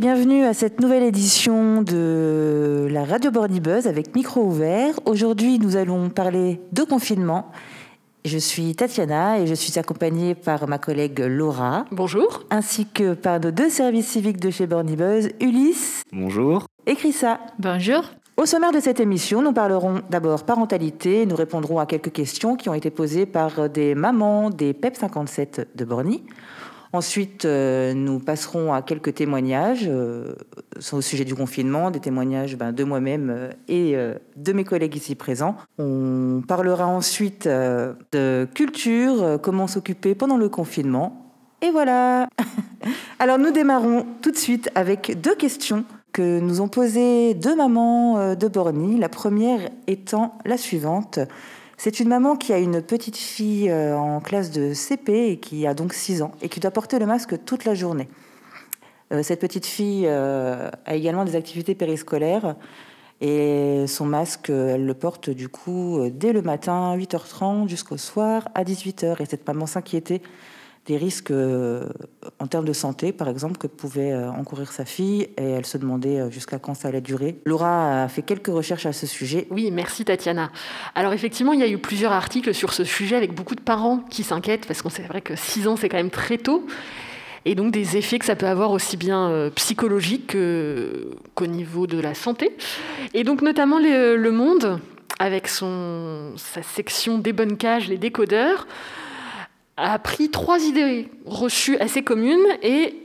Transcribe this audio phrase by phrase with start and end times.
[0.00, 4.98] bienvenue à cette nouvelle édition de la Radio Borny Buzz avec micro ouvert.
[5.04, 7.52] Aujourd'hui, nous allons parler de confinement.
[8.24, 11.84] Je suis Tatiana et je suis accompagnée par ma collègue Laura.
[11.90, 12.44] Bonjour.
[12.48, 16.02] Ainsi que par nos deux services civiques de chez Borny Buzz, Ulysse.
[16.14, 16.64] Bonjour.
[16.86, 17.38] Et Chrissa.
[17.58, 18.04] Bonjour.
[18.38, 21.26] Au sommaire de cette émission, nous parlerons d'abord parentalité.
[21.26, 25.68] Nous répondrons à quelques questions qui ont été posées par des mamans des PEP 57
[25.74, 26.22] de Borny.
[26.92, 30.34] Ensuite, euh, nous passerons à quelques témoignages euh,
[30.90, 33.94] au sujet du confinement, des témoignages ben, de moi-même euh, et
[34.36, 35.54] de mes collègues ici présents.
[35.78, 41.32] On parlera ensuite de culture, comment s'occuper pendant le confinement.
[41.62, 42.28] Et voilà
[43.18, 48.34] Alors nous démarrons tout de suite avec deux questions que nous ont posées deux mamans
[48.34, 48.98] de Borny.
[48.98, 51.20] La première étant la suivante.
[51.82, 55.66] C'est une maman qui a une petite fille euh, en classe de CP et qui
[55.66, 58.06] a donc 6 ans et qui doit porter le masque toute la journée.
[59.14, 62.54] Euh, cette petite fille euh, a également des activités périscolaires
[63.22, 68.62] et son masque, elle le porte du coup dès le matin, 8h30 jusqu'au soir à
[68.62, 69.22] 18h.
[69.22, 70.20] Et cette maman s'inquiétait
[70.86, 71.86] des risques euh,
[72.38, 75.78] en termes de santé, par exemple, que pouvait euh, encourir sa fille, et elle se
[75.78, 77.38] demandait euh, jusqu'à quand ça allait durer.
[77.44, 79.46] Laura a fait quelques recherches à ce sujet.
[79.50, 80.50] Oui, merci Tatiana.
[80.94, 83.98] Alors effectivement, il y a eu plusieurs articles sur ce sujet avec beaucoup de parents
[84.10, 86.66] qui s'inquiètent, parce qu'on sait vrai que 6 ans, c'est quand même très tôt,
[87.44, 90.36] et donc des effets que ça peut avoir aussi bien psychologiques
[91.34, 92.54] qu'au niveau de la santé.
[93.14, 94.78] Et donc notamment Le Monde,
[95.18, 98.66] avec son, sa section débunkage, les décodeurs,
[99.80, 103.02] a pris trois idées reçues assez communes et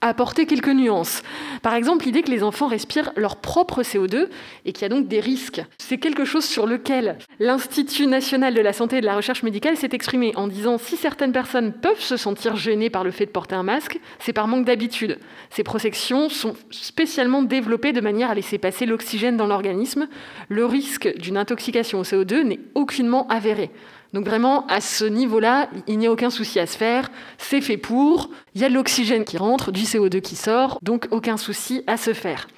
[0.00, 1.22] a apporté quelques nuances.
[1.62, 4.28] Par exemple, l'idée que les enfants respirent leur propre CO2
[4.64, 5.60] et qu'il y a donc des risques.
[5.78, 9.76] C'est quelque chose sur lequel l'Institut national de la santé et de la recherche médicale
[9.76, 13.30] s'est exprimé en disant si certaines personnes peuvent se sentir gênées par le fait de
[13.30, 15.18] porter un masque, c'est par manque d'habitude.
[15.50, 20.06] Ces protections sont spécialement développées de manière à laisser passer l'oxygène dans l'organisme.
[20.48, 23.70] Le risque d'une intoxication au CO2 n'est aucunement avéré.
[24.12, 27.10] Donc vraiment, à ce niveau-là, il n'y a aucun souci à se faire.
[27.36, 28.30] C'est fait pour.
[28.54, 31.96] Il y a de l'oxygène qui rentre, du CO2 qui sort, donc aucun souci à
[31.96, 32.48] se faire.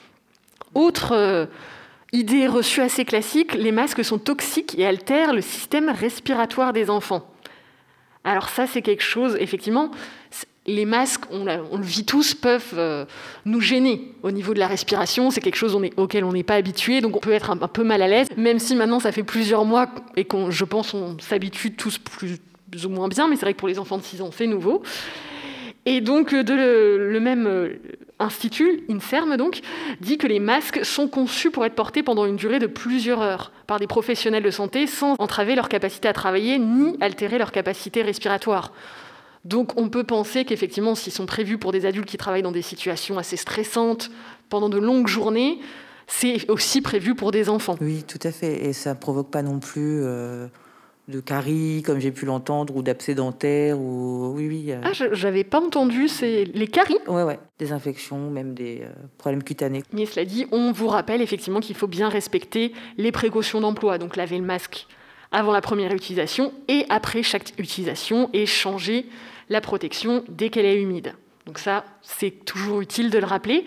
[0.75, 1.47] Autre euh,
[2.13, 7.27] idée reçue assez classique, les masques sont toxiques et altèrent le système respiratoire des enfants.
[8.23, 9.91] Alors ça, c'est quelque chose, effectivement,
[10.67, 13.05] les masques, on, le vit tous, peuvent euh,
[13.45, 15.31] nous gêner au niveau de la respiration.
[15.31, 18.03] C'est quelque chose auquel on n'est pas habitué, donc on peut être un, peu mal
[18.03, 21.73] à l'aise, même si maintenant ça fait plusieurs mois et qu'on, je pense, on s'habitue
[21.73, 22.39] tous plus,
[22.85, 24.83] ou moins bien, mais c'est vrai que pour les enfants de 6 ans, c'est nouveau.
[25.87, 27.81] Et donc, de le, même euh,
[28.19, 29.61] institut, INSERM donc,
[30.03, 33.51] dit que les masques sont conçus pour être portés pendant une durée de plusieurs heures
[33.67, 38.03] par des professionnels de santé sans entraver leur capacité à travailler ni altérer leur capacité
[38.03, 38.73] respiratoire.
[39.45, 42.63] Donc on peut penser qu'effectivement, s'ils sont prévus pour des adultes qui travaillent dans des
[42.63, 44.11] situations assez stressantes
[44.49, 45.61] pendant de longues journées,
[46.07, 47.77] c'est aussi prévu pour des enfants.
[47.81, 48.65] Oui, tout à fait.
[48.67, 50.49] Et ça ne provoque pas non plus euh,
[51.09, 54.33] de caries, comme j'ai pu l'entendre, ou d'abcès dentaires, ou...
[54.35, 54.73] Oui, oui.
[54.73, 54.81] Euh.
[54.83, 56.99] Ah, j'avais pas entendu, c'est les caries?
[57.07, 57.35] Oui, oui.
[57.59, 59.85] Des infections, même des euh, problèmes cutanés.
[59.93, 64.17] Mais cela dit, on vous rappelle effectivement qu'il faut bien respecter les précautions d'emploi, donc
[64.17, 64.87] laver le masque
[65.33, 69.07] avant la première utilisation et après chaque utilisation et changer
[69.49, 71.15] la protection dès qu'elle est humide.
[71.51, 73.65] Donc ça, c'est toujours utile de le rappeler.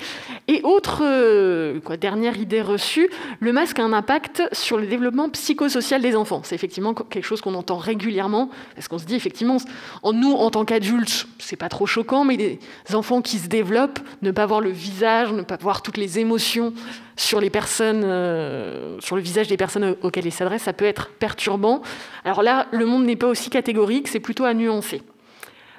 [0.48, 3.10] Et autre euh, dernière idée reçue,
[3.42, 6.40] le masque a un impact sur le développement psychosocial des enfants.
[6.46, 9.58] C'est effectivement quelque chose qu'on entend régulièrement, parce qu'on se dit effectivement,
[10.02, 12.60] en nous, en tant qu'adultes, c'est pas trop choquant, mais des
[12.94, 16.74] enfants qui se développent, ne pas voir le visage, ne pas voir toutes les émotions
[17.18, 21.10] sur les personnes, euh, sur le visage des personnes auxquelles ils s'adressent, ça peut être
[21.10, 21.82] perturbant.
[22.24, 25.02] Alors là, le monde n'est pas aussi catégorique, c'est plutôt à nuancer.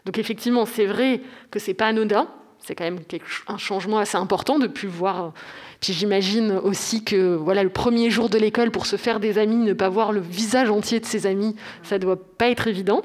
[0.04, 1.20] Donc effectivement, c'est vrai
[1.50, 2.28] que c'est pas anodin.
[2.66, 3.00] C'est quand même
[3.46, 5.34] un changement assez important de pouvoir.
[5.80, 9.56] Puis j'imagine aussi que voilà le premier jour de l'école pour se faire des amis,
[9.56, 13.02] ne pas voir le visage entier de ses amis, ça doit pas être évident.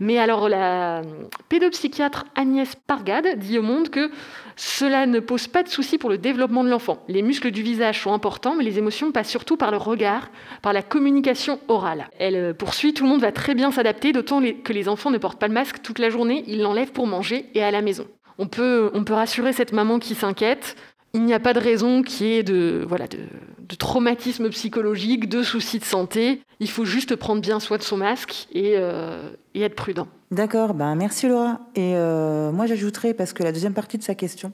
[0.00, 1.00] Mais alors la
[1.48, 4.10] pédopsychiatre Agnès Pargade dit au Monde que
[4.56, 7.02] cela ne pose pas de souci pour le développement de l'enfant.
[7.08, 10.28] Les muscles du visage sont importants, mais les émotions passent surtout par le regard,
[10.60, 12.10] par la communication orale.
[12.18, 15.16] Elle euh, poursuit, tout le monde va très bien s'adapter, d'autant que les enfants ne
[15.16, 18.06] portent pas le masque toute la journée, ils l'enlèvent pour manger et à la maison.
[18.40, 20.74] On peut, rassurer cette maman qui s'inquiète.
[21.12, 25.78] Il n'y a pas de raison qu'il y ait de, de, traumatisme psychologique, de soucis
[25.78, 26.40] de santé.
[26.58, 30.08] Il faut juste prendre bien soin de son masque et, euh, être prudent.
[30.30, 31.60] D'accord, ben merci Laura.
[31.74, 34.52] Et euh, moi j'ajouterais, parce que la deuxième partie de sa question,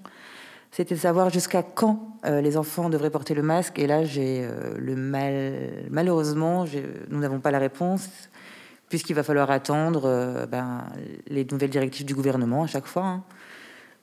[0.72, 3.78] c'était de savoir jusqu'à quand euh, les enfants devraient porter le masque.
[3.78, 5.54] Et là, j'ai le mal.
[5.90, 6.64] Malheureusement,
[7.10, 8.08] nous n'avons pas la réponse,
[8.88, 10.86] puisqu'il va falloir attendre ben,
[11.28, 13.04] les nouvelles directives du gouvernement à chaque fois.
[13.04, 13.22] Hein.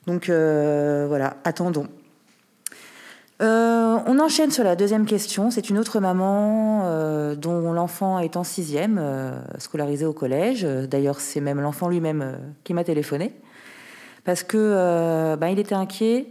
[0.07, 1.88] Donc euh, voilà, attendons.
[3.41, 5.51] Euh, on enchaîne sur la deuxième question.
[5.51, 9.01] C'est une autre maman euh, dont l'enfant est en sixième,
[9.57, 10.63] scolarisé au collège.
[10.63, 13.33] D'ailleurs, c'est même l'enfant lui-même qui m'a téléphoné
[14.23, 16.27] parce que ben, il était inquiet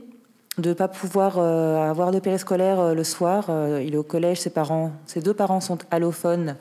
[0.56, 3.50] de ne pas pouvoir avoir de périscolaire le soir.
[3.82, 6.56] il est au collège, ses parents, ses deux parents sont allophones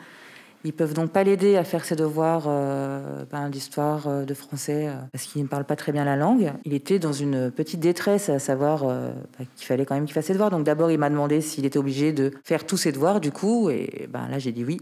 [0.64, 4.88] ils peuvent donc pas l'aider à faire ses devoirs euh, ben, d'histoire, euh, de français,
[4.88, 6.52] euh, parce qu'il ne parle pas très bien la langue.
[6.66, 10.26] Il était dans une petite détresse à savoir ben, qu'il fallait quand même qu'il fasse
[10.26, 10.52] ses devoirs.
[10.52, 13.70] Donc d'abord, il m'a demandé s'il était obligé de faire tous ses devoirs, du coup,
[13.70, 14.80] et ben, là, j'ai dit oui.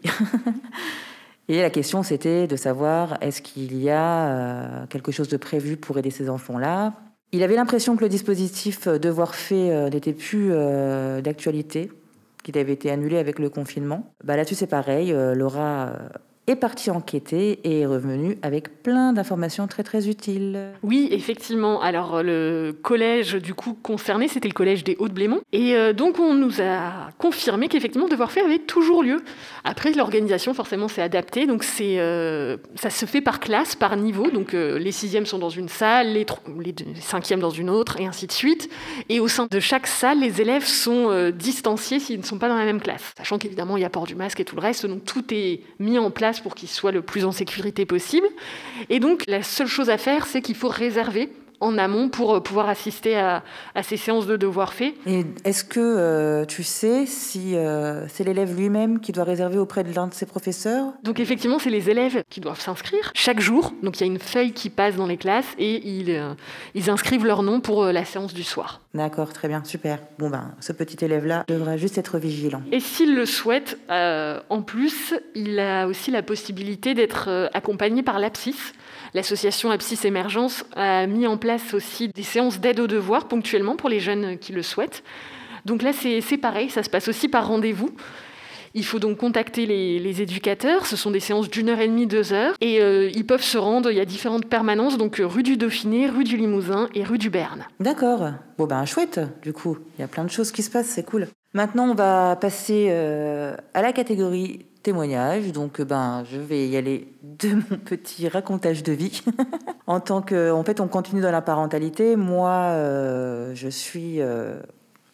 [1.47, 5.97] et la question, c'était de savoir est-ce qu'il y a quelque chose de prévu pour
[5.97, 6.93] aider ces enfants-là?
[7.31, 10.49] Il avait l'impression que le dispositif devoir fait n'était plus
[11.21, 11.91] d'actualité
[12.51, 14.13] qui avait été annulé avec le confinement.
[14.23, 15.13] Bah, Là-dessus, c'est pareil.
[15.13, 16.09] Euh, Laura euh,
[16.49, 20.71] est parti enquêter et est revenu avec plein d'informations très très utiles.
[20.81, 21.79] Oui, effectivement.
[21.81, 25.41] Alors le collège du coup concerné, c'était le collège des Hauts-de-Blémont.
[25.53, 29.21] Et euh, donc on nous a confirmé qu'effectivement devoir faire avait toujours lieu.
[29.63, 34.31] Après l'organisation forcément s'est adaptée, donc c'est euh, ça se fait par classe, par niveau.
[34.31, 36.25] Donc euh, les sixièmes sont dans une salle, les,
[36.63, 38.69] les, cinquièmes dans une autre, et ainsi de suite.
[39.09, 42.57] Et au sein de chaque salle, les élèves sont distanciés s'ils ne sont pas dans
[42.57, 44.87] la même classe, sachant qu'évidemment il y a port du masque et tout le reste.
[44.87, 48.27] Donc tout est mis en place pour qu'il soit le plus en sécurité possible.
[48.89, 51.29] Et donc, la seule chose à faire, c'est qu'il faut réserver
[51.61, 53.43] en amont pour euh, pouvoir assister à,
[53.83, 54.93] ces séances de devoirs faits.
[55.05, 59.83] Et est-ce que euh, tu sais si euh, c'est l'élève lui-même qui doit réserver auprès
[59.83, 60.93] de l'un de ses professeurs?
[61.03, 63.73] Donc effectivement, c'est les élèves qui doivent s'inscrire chaque jour.
[63.83, 66.21] Donc il y a une feuille qui passe dans les classes et ils,
[66.75, 68.81] ils inscrivent leur nom pour la séance du soir.
[68.93, 69.99] D'accord, très bien, super.
[70.17, 72.61] Bon ben, ce petit élève-là devra juste être vigilant.
[72.71, 78.73] Et s'il le souhaite, en plus, il a aussi la possibilité d'être accompagné par l'APSIS.
[79.13, 83.89] L'association Abscis Émergence a mis en place aussi des séances d'aide aux devoirs ponctuellement pour
[83.89, 85.03] les jeunes qui le souhaitent.
[85.65, 87.91] Donc là, c'est pareil, ça se passe aussi par rendez-vous.
[88.75, 90.85] Il faut donc contacter les, éducateurs.
[90.85, 92.55] Ce sont des séances d'une heure et demie, deux heures.
[92.61, 95.57] Et euh, ils peuvent se rendre, il y a différentes permanences, donc euh, rue du
[95.57, 97.65] Dauphiné, rue du Limousin et rue du Berne.
[97.79, 98.29] D'accord.
[98.57, 99.77] Bon, ben chouette, du coup.
[99.97, 101.27] Il y a plein de choses qui se passent, c'est cool.
[101.53, 105.51] Maintenant, on va passer euh, à la catégorie témoignage.
[105.51, 109.23] Donc, ben, je vais y aller de mon petit racontage de vie.
[109.87, 112.15] en tant que, en fait, on continue dans la parentalité.
[112.15, 112.73] Moi,
[113.53, 114.21] je suis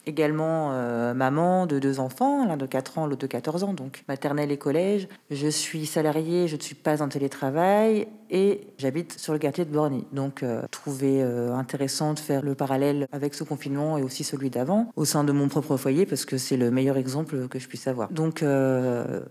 [0.05, 4.03] également euh, maman de deux enfants, l'un de 4 ans, l'autre de 14 ans, donc
[4.07, 5.07] maternelle et collège.
[5.31, 9.71] Je suis salariée, je ne suis pas en télétravail et j'habite sur le quartier de
[9.71, 10.05] Borny.
[10.11, 14.49] Donc, euh, trouvé euh, intéressant de faire le parallèle avec ce confinement et aussi celui
[14.49, 17.67] d'avant au sein de mon propre foyer parce que c'est le meilleur exemple que je
[17.67, 18.09] puisse avoir.
[18.11, 18.43] Donc,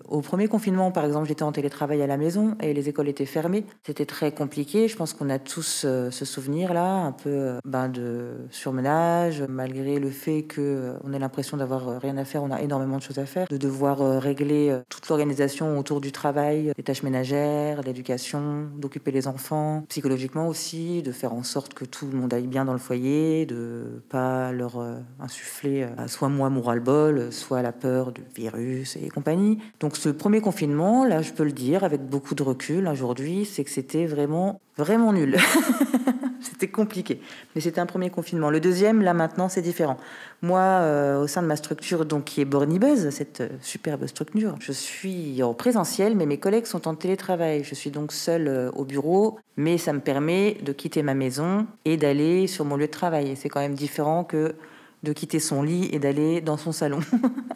[0.09, 3.27] au premier confinement, par exemple, j'étais en télétravail à la maison et les écoles étaient
[3.27, 3.65] fermées.
[3.85, 4.89] C'était très compliqué.
[4.89, 10.43] Je pense qu'on a tous ce souvenir-là, un peu ben, de surmenage, malgré le fait
[10.43, 13.19] que euh, on a l'impression d'avoir euh, rien à faire, on a énormément de choses
[13.19, 18.69] à faire, de devoir euh, régler toute l'organisation autour du travail, les tâches ménagères, l'éducation,
[18.94, 22.64] d'occuper les enfants, psychologiquement aussi, de faire en sorte que tout le monde aille bien
[22.64, 24.81] dans le foyer, de pas leur
[25.19, 29.58] insuffler soit moi moral-bol, soit la peur du virus et compagnie.
[29.81, 33.65] Donc ce premier confinement, là je peux le dire avec beaucoup de recul aujourd'hui, c'est
[33.65, 35.36] que c'était vraiment vraiment nul.
[36.44, 37.20] c'était compliqué.
[37.55, 38.51] Mais c'était un premier confinement.
[38.51, 39.98] Le deuxième, là maintenant, c'est différent.
[40.43, 44.56] Moi, euh, au sein de ma structure, donc qui est Bornibuzz, cette euh, superbe structure,
[44.60, 47.65] je suis en présentiel, mais mes collègues sont en télétravail.
[47.65, 51.67] Je suis donc seule euh, au bureau, mais ça me permet de quitter ma maison
[51.84, 53.36] et d'aller sur mon lieu de travail.
[53.36, 54.55] C'est quand même différent que
[55.03, 57.01] de quitter son lit et d'aller dans son salon.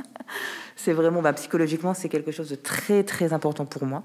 [0.76, 4.02] c'est vraiment, bah, psychologiquement, c'est quelque chose de très très important pour moi.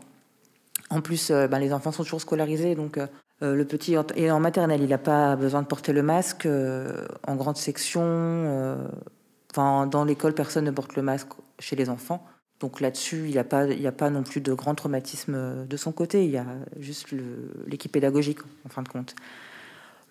[0.90, 3.00] En plus, bah, les enfants sont toujours scolarisés, donc
[3.44, 6.46] euh, le petit est en maternelle, il n'a pas besoin de porter le masque.
[6.46, 8.88] Euh, en grande section, euh,
[9.52, 12.26] enfin, dans l'école, personne ne porte le masque chez les enfants.
[12.62, 15.92] Donc là-dessus, il n'y a, pas, a pas non plus de grand traumatisme de son
[15.92, 16.24] côté.
[16.24, 16.46] Il y a
[16.80, 17.14] juste
[17.68, 19.16] l'équipe pédagogique, en fin de compte.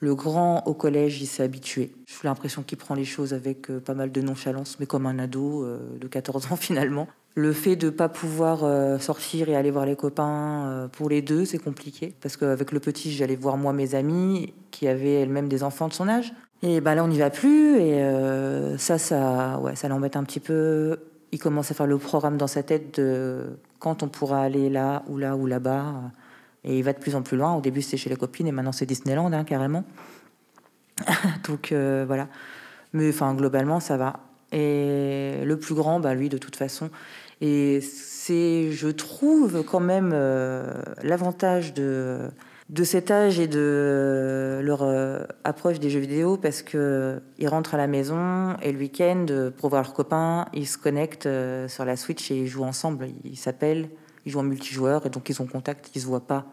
[0.01, 1.93] Le grand au collège, il s'est habitué.
[2.07, 5.67] J'ai l'impression qu'il prend les choses avec pas mal de nonchalance, mais comme un ado
[5.99, 7.09] de 14 ans finalement.
[7.35, 11.09] Le fait de ne pas pouvoir euh, sortir et aller voir les copains, euh, pour
[11.09, 12.15] les deux, c'est compliqué.
[12.21, 15.95] Parce qu'avec le petit, j'allais voir moi mes amis qui avaient elles-mêmes des enfants de
[15.95, 16.35] son âge.
[16.63, 17.77] Et ben là, on n'y va plus.
[17.77, 20.99] Et euh, ça, ça, ouais, ça l'embête un petit peu.
[21.33, 25.03] Il commence à faire le programme dans sa tête de quand on pourra aller là
[25.09, 25.95] ou là ou là-bas.
[26.65, 27.55] Et il va de plus en plus loin.
[27.55, 29.85] Au début, c'était chez les copines et maintenant, c'est Disneyland, hein, carrément.
[31.49, 32.29] Donc voilà.
[32.93, 34.21] Mais enfin, globalement, ça va.
[34.53, 36.91] Et le plus grand, bah, lui, de toute façon,
[37.43, 42.31] et c'est, je trouve, quand même euh, l'avantage de,
[42.71, 44.83] de cet âge et de leur
[45.45, 49.27] approche des jeux vidéo parce que ils rentrent à la maison et le week-end
[49.59, 51.29] pour voir leurs copains, ils se connectent
[51.67, 53.09] sur la Switch et ils jouent ensemble.
[53.25, 53.89] Ils s'appellent,
[54.25, 56.47] ils jouent en multijoueur et donc ils ont contact, ils se voient pas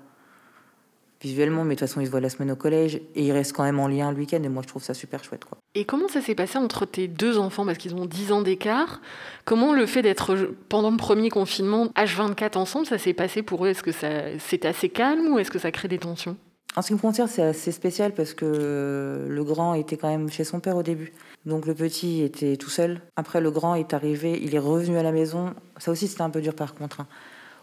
[1.21, 3.53] visuellement, mais de toute façon, ils se voient la semaine au collège et ils restent
[3.53, 4.41] quand même en lien le week-end.
[4.43, 5.45] Et moi, je trouve ça super chouette.
[5.45, 5.57] Quoi.
[5.75, 7.65] Et comment ça s'est passé entre tes deux enfants?
[7.65, 9.01] Parce qu'ils ont 10 ans d'écart.
[9.45, 10.35] Comment le fait d'être
[10.69, 13.69] pendant le premier confinement, H24 ensemble, ça s'est passé pour eux?
[13.69, 13.91] Est-ce que
[14.39, 16.37] c'était assez calme ou est-ce que ça crée des tensions?
[16.75, 20.29] En ce qui me concerne, c'est assez spécial parce que le grand était quand même
[20.29, 21.11] chez son père au début.
[21.45, 23.01] Donc le petit était tout seul.
[23.15, 25.53] Après, le grand est arrivé, il est revenu à la maison.
[25.77, 27.01] Ça aussi, c'était un peu dur par contre.
[27.01, 27.07] Hein.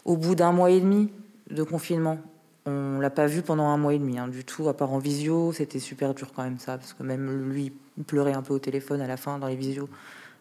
[0.03, 1.09] Au bout d'un mois et demi
[1.49, 2.19] de confinement,
[2.67, 4.99] on l'a pas vu pendant un mois et demi, hein, du tout, à part en
[4.99, 5.53] visio.
[5.53, 7.71] C'était super dur quand même ça, parce que même lui,
[8.05, 9.89] pleurait un peu au téléphone à la fin dans les visios.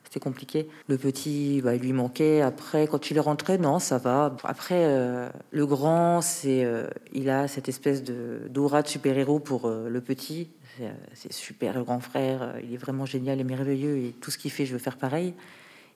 [0.02, 0.68] C'était compliqué.
[0.88, 2.40] Le petit, bah, il lui manquait.
[2.40, 4.36] Après, quand il est rentré, non, ça va.
[4.44, 9.66] Après, euh, le grand, c'est, euh, il a cette espèce de d'aura de super-héros pour
[9.66, 10.48] euh, le petit.
[11.14, 12.54] C'est super, le grand frère.
[12.62, 13.96] il est vraiment génial et merveilleux.
[13.96, 15.32] Et tout ce qu'il fait, je veux faire pareil.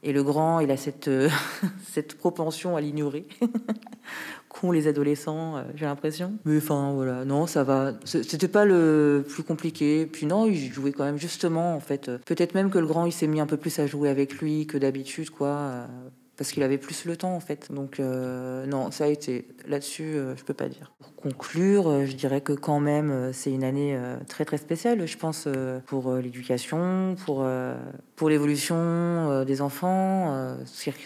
[0.03, 1.11] Et le grand, il a cette,
[1.93, 3.27] cette propension à l'ignorer,
[4.51, 6.35] qu'ont les adolescents, euh, j'ai l'impression.
[6.45, 7.95] Mais enfin, voilà, non, ça va.
[8.05, 10.07] C'était pas le plus compliqué.
[10.07, 12.11] Puis non, il jouait quand même justement, en fait.
[12.27, 14.67] Peut-être même que le grand, il s'est mis un peu plus à jouer avec lui
[14.67, 15.87] que d'habitude, quoi.
[16.41, 17.71] Euh, parce qu'il avait plus le temps, en fait.
[17.71, 19.47] Donc, euh, non, ça a été.
[19.67, 23.65] Là-dessus, je peux pas dire conclure, euh, je dirais que quand même, euh, c'est une
[23.65, 25.47] année euh, très très spéciale, je pense,
[25.87, 27.47] pour l'éducation, pour,
[28.17, 30.57] pour l'évolution des enfants.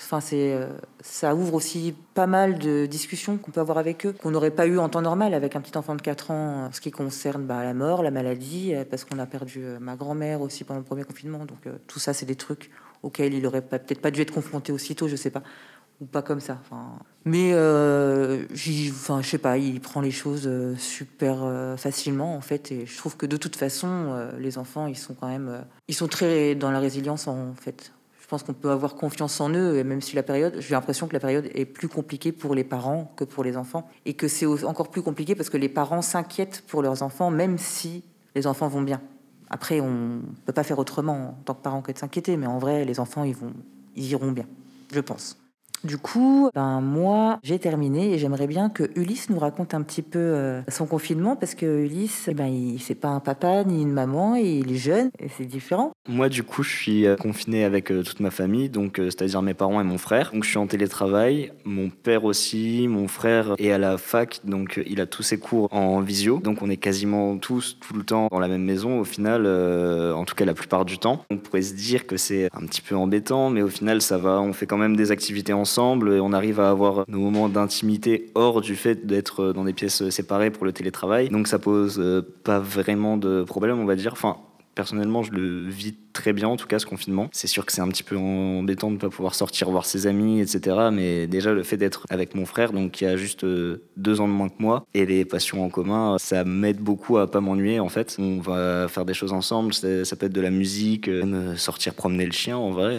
[0.02, 0.58] Enfin, c'est,
[1.00, 4.66] ça ouvre aussi pas mal de discussions qu'on peut avoir avec eux, qu'on n'aurait pas
[4.66, 7.62] eu en temps normal avec un petit enfant de 4 ans, ce qui concerne bah,
[7.64, 11.44] la mort, la maladie, parce qu'on a perdu ma grand-mère aussi pendant le premier confinement.
[11.44, 12.70] Donc tout ça, c'est des trucs
[13.04, 15.42] auxquels il aurait peut-être pas dû être confronté aussitôt, je sais pas
[16.00, 16.58] ou pas comme ça.
[16.60, 18.44] Enfin, mais euh,
[18.90, 22.86] enfin, je sais pas, il prend les choses euh, super euh, facilement en fait, et
[22.86, 26.08] je trouve que de toute façon, euh, les enfants, ils sont quand même, ils sont
[26.08, 27.92] très dans la résilience en fait.
[28.20, 31.06] Je pense qu'on peut avoir confiance en eux, et même si la période, j'ai l'impression
[31.06, 34.28] que la période est plus compliquée pour les parents que pour les enfants, et que
[34.28, 38.02] c'est encore plus compliqué parce que les parents s'inquiètent pour leurs enfants, même si
[38.34, 39.00] les enfants vont bien.
[39.54, 42.58] Après, on peut pas faire autrement en tant que parent que de s'inquiéter, mais en
[42.58, 43.52] vrai, les enfants, ils vont,
[43.94, 44.46] ils iront bien,
[44.92, 45.38] je pense.
[45.84, 50.00] Du coup, ben moi, j'ai terminé et j'aimerais bien que Ulysse nous raconte un petit
[50.00, 53.92] peu euh, son confinement parce que Ulysse, ben, il c'est pas un papa ni une
[53.92, 55.92] maman et il est jeune et c'est différent.
[56.08, 59.52] Moi, du coup, je suis euh, confiné avec euh, toute ma famille, donc c'est-à-dire mes
[59.52, 60.30] parents et mon frère.
[60.32, 64.80] Donc je suis en télétravail, mon père aussi, mon frère est à la fac, donc
[64.86, 66.38] il a tous ses cours en visio.
[66.38, 70.24] Donc on est quasiment tous tout le temps dans la même maison au final, en
[70.24, 71.26] tout cas la plupart du temps.
[71.30, 74.40] On pourrait se dire que c'est un petit peu embêtant, mais au final ça va.
[74.40, 78.30] On fait quand même des activités ensemble et on arrive à avoir nos moments d'intimité
[78.34, 81.28] hors du fait d'être dans des pièces séparées pour le télétravail.
[81.30, 84.12] Donc ça pose euh, pas vraiment de problème, on va dire.
[84.12, 84.36] Enfin,
[84.76, 87.28] personnellement, je le vis très bien, en tout cas, ce confinement.
[87.32, 90.06] C'est sûr que c'est un petit peu embêtant de ne pas pouvoir sortir voir ses
[90.06, 90.90] amis, etc.
[90.92, 94.28] Mais déjà, le fait d'être avec mon frère, donc qui a juste euh, deux ans
[94.28, 97.80] de moins que moi, et les passions en commun, ça m'aide beaucoup à pas m'ennuyer,
[97.80, 98.16] en fait.
[98.20, 102.26] On va faire des choses ensemble, ça peut être de la musique, même sortir promener
[102.26, 102.96] le chien, en vrai.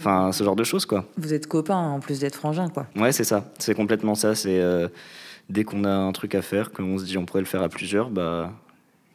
[0.00, 1.04] Enfin, ce genre de choses, quoi.
[1.18, 2.86] Vous êtes copains en plus d'être frangins, quoi.
[2.96, 3.52] Ouais, c'est ça.
[3.58, 4.34] C'est complètement ça.
[4.34, 4.88] C'est euh,
[5.50, 7.68] dès qu'on a un truc à faire, qu'on se dit on pourrait le faire à
[7.68, 8.50] plusieurs, bah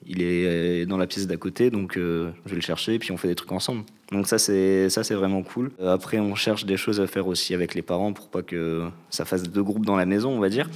[0.06, 3.00] il est euh, dans la pièce d'à côté, donc euh, je vais le chercher et
[3.00, 3.84] puis on fait des trucs ensemble.
[4.12, 5.72] Donc ça c'est ça c'est vraiment cool.
[5.84, 9.26] Après on cherche des choses à faire aussi avec les parents pour pas que ça
[9.26, 10.70] fasse deux groupes dans la maison, on va dire.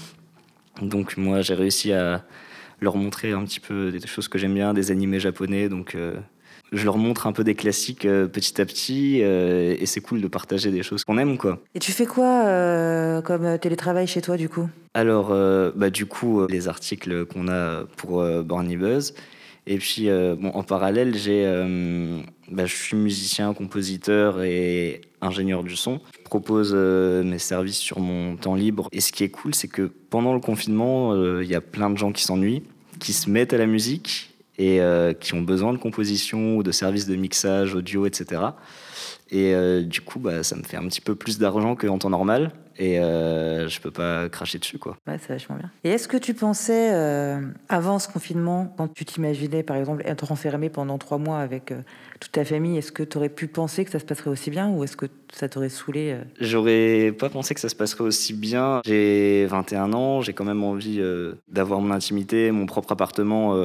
[0.82, 2.25] Donc moi j'ai réussi à
[2.82, 5.96] leur montrer un petit peu des choses que j'aime bien, des animés japonais, donc
[6.72, 10.22] je leur montre un peu des classiques euh, petit à petit euh, et c'est cool
[10.22, 11.60] de partager des choses qu'on aime quoi.
[11.76, 14.70] Et tu fais quoi euh, comme télétravail chez toi du coup?
[14.94, 15.30] Alors
[15.76, 19.14] bah, du coup les articles qu'on a pour Borny Buzz
[19.68, 21.46] et puis bon, en parallèle j'ai
[22.52, 26.02] bah, je suis musicien, compositeur et ingénieur du son.
[26.18, 29.92] Je propose mes services sur mon temps libre et ce qui est cool c'est que
[30.10, 32.64] pendant le confinement il y a plein de gens qui s'ennuient,
[33.00, 34.29] qui se mettent à la musique
[34.60, 38.42] et euh, qui ont besoin de composition ou de services de mixage audio, etc.
[39.32, 42.10] Et euh, du coup, bah, ça me fait un petit peu plus d'argent qu'en temps
[42.10, 42.51] normal.
[42.82, 44.96] Et euh, je peux pas cracher dessus, quoi.
[45.06, 45.70] Ouais, c'est vachement bien.
[45.84, 50.32] Et est-ce que tu pensais, euh, avant ce confinement, quand tu t'imaginais, par exemple, être
[50.32, 51.74] enfermé pendant trois mois avec
[52.22, 54.70] toute ta famille, est-ce que tu aurais pu penser que ça se passerait aussi bien
[54.70, 58.82] ou est-ce que ça t'aurait saoulé J'aurais pas pensé que ça se passerait aussi bien.
[58.86, 61.01] J'ai 21 ans, j'ai quand même envie
[61.50, 63.58] d'avoir mon intimité, mon propre appartement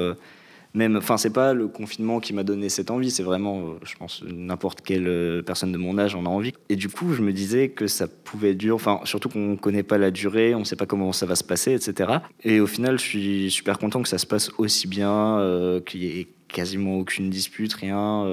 [0.75, 3.95] même, enfin, c'est pas le confinement qui m'a donné cette envie, c'est vraiment, euh, je
[3.95, 6.53] pense, n'importe quelle euh, personne de mon âge en a envie.
[6.69, 9.99] Et du coup, je me disais que ça pouvait durer, enfin, surtout qu'on connaît pas
[9.99, 12.19] la durée, on sait pas comment ça va se passer, etc.
[12.43, 16.03] Et au final, je suis super content que ça se passe aussi bien, euh, qu'il
[16.03, 18.25] y ait quasiment aucune dispute, rien,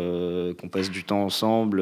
[0.60, 1.81] qu'on passe du temps ensemble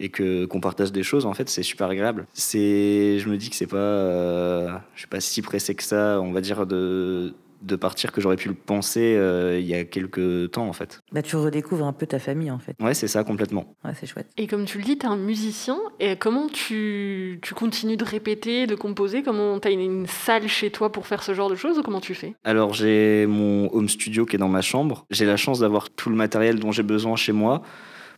[0.00, 3.48] et que qu'on partage des choses en fait c'est super agréable c'est je me dis
[3.48, 7.32] que c'est pas je suis pas si pressé que ça on va dire de
[7.64, 11.02] de partir que j'aurais pu le penser euh, il y a quelques temps en fait.
[11.12, 12.76] Bah, tu redécouvres un peu ta famille en fait.
[12.80, 13.74] Ouais, c'est ça complètement.
[13.84, 14.28] Ouais, c'est chouette.
[14.36, 15.78] Et comme tu le dis, tu es un musicien.
[16.00, 19.22] Et comment tu, tu continues de répéter, de composer?
[19.22, 22.00] Comment tu as une, salle chez toi pour faire ce genre de choses ou comment
[22.00, 22.34] tu fais?
[22.44, 25.06] Alors j'ai mon home studio qui est dans ma chambre.
[25.10, 27.62] J'ai la chance d'avoir tout le matériel dont j'ai besoin chez moi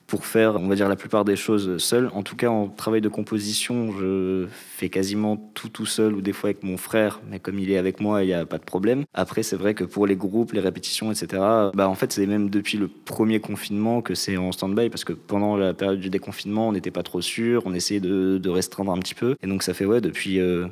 [0.06, 2.10] pour faire, on va dire, la plupart des choses seul.
[2.14, 6.32] En tout cas, en travail de composition, je fais quasiment tout tout seul ou des
[6.32, 8.64] fois avec mon frère, mais comme il est avec moi, il n'y a pas de
[8.64, 9.04] problème.
[9.14, 11.42] Après, c'est vrai que pour les groupes, les répétitions, etc.,
[11.74, 15.12] bah, en fait, c'est même depuis le premier confinement que c'est en stand-by parce que
[15.12, 18.92] pendant la période du déconfinement, on n'était pas trop sûr, on essayait de, de, restreindre
[18.92, 19.36] un petit peu.
[19.42, 20.38] Et donc, ça fait, ouais, depuis.
[20.40, 20.66] Euh,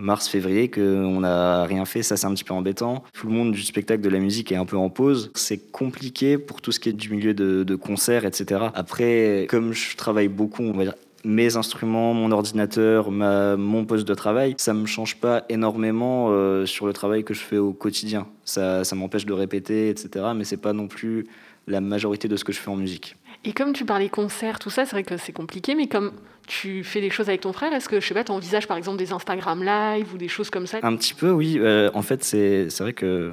[0.00, 2.02] mars-février qu'on n'a rien fait.
[2.02, 3.04] Ça, c'est un petit peu embêtant.
[3.12, 5.30] Tout le monde du spectacle, de la musique est un peu en pause.
[5.34, 8.66] C'est compliqué pour tout ce qui est du milieu de, de concert, etc.
[8.74, 14.14] Après, comme je travaille beaucoup, on va dire mes instruments, mon ordinateur, mon poste de
[14.14, 18.26] travail, ça me change pas énormément euh, sur le travail que je fais au quotidien.
[18.44, 20.26] Ça, ça m'empêche de répéter, etc.
[20.34, 21.26] Mais c'est pas non plus
[21.66, 23.16] la majorité de ce que je fais en musique.
[23.44, 26.12] Et comme tu parlais concert, tout ça, c'est vrai que c'est compliqué, mais comme
[26.46, 28.76] tu fais des choses avec ton frère, est-ce que, je sais pas, tu envisages par
[28.76, 30.78] exemple des Instagram Live ou des choses comme ça?
[30.82, 31.56] Un petit peu, oui.
[31.58, 33.32] Euh, en fait, c'est vrai que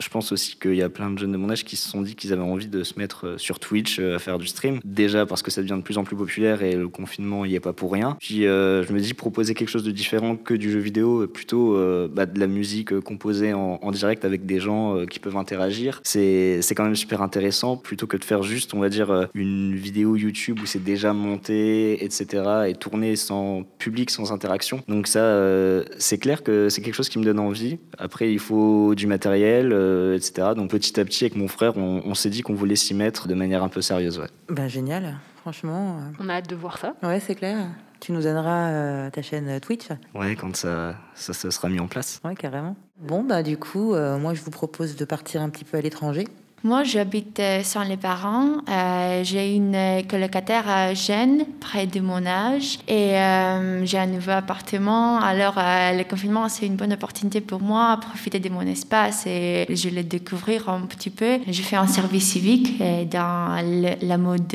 [0.00, 2.02] je pense aussi qu'il y a plein de jeunes de mon âge qui se sont
[2.02, 4.80] dit qu'ils avaient envie de se mettre euh, sur Twitch euh, à faire du stream.
[4.84, 7.60] Déjà parce que ça devient de plus en plus populaire et le confinement n'y est
[7.60, 8.16] pas pour rien.
[8.20, 11.76] Puis euh, je me dis proposer quelque chose de différent que du jeu vidéo, plutôt
[12.08, 16.00] bah, de la musique composée en, direct avec des gens qui peuvent interagir.
[16.04, 20.16] C'est quand même super intéressant plutôt que de faire juste, on va dire, une vidéo
[20.16, 22.42] YouTube où c'est déjà monté, etc.
[22.68, 24.82] et tourné sans public, sans interaction.
[24.88, 27.78] Donc ça, c'est clair que c'est quelque chose qui me donne envie.
[27.98, 30.48] Après, il faut du matériel euh, etc.
[30.56, 33.34] Donc petit à petit, avec mon frère, on, s'est dit qu'on voulait s'y mettre de
[33.34, 34.18] manière un peu sérieuse.
[34.18, 34.28] Ouais.
[34.48, 35.98] Ben, génial, franchement.
[35.98, 36.12] Euh.
[36.20, 36.94] On a hâte de voir ça.
[37.02, 37.68] Ouais, c'est clair.
[38.00, 41.86] Tu nous donneras euh, ta chaîne Twitch Ouais, quand ça, ça, ça, sera mis en
[41.86, 42.20] place.
[42.24, 42.76] Ouais, carrément.
[42.98, 46.26] Bon, bah du coup, moi je vous propose de partir un petit peu à l'étranger.
[46.62, 48.58] Moi, j'habite euh, sans les parents.
[48.68, 54.32] Euh, j'ai une colocataire à Gênes, près de mon âge, et euh, j'ai un nouveau
[54.32, 55.18] appartement.
[55.20, 59.88] Alors, le confinement, c'est une bonne opportunité pour moi, profiter de mon espace et je
[59.88, 61.38] le découvrir un petit peu.
[61.48, 62.78] Je fais un service civique
[63.10, 63.56] dans
[64.02, 64.54] la mode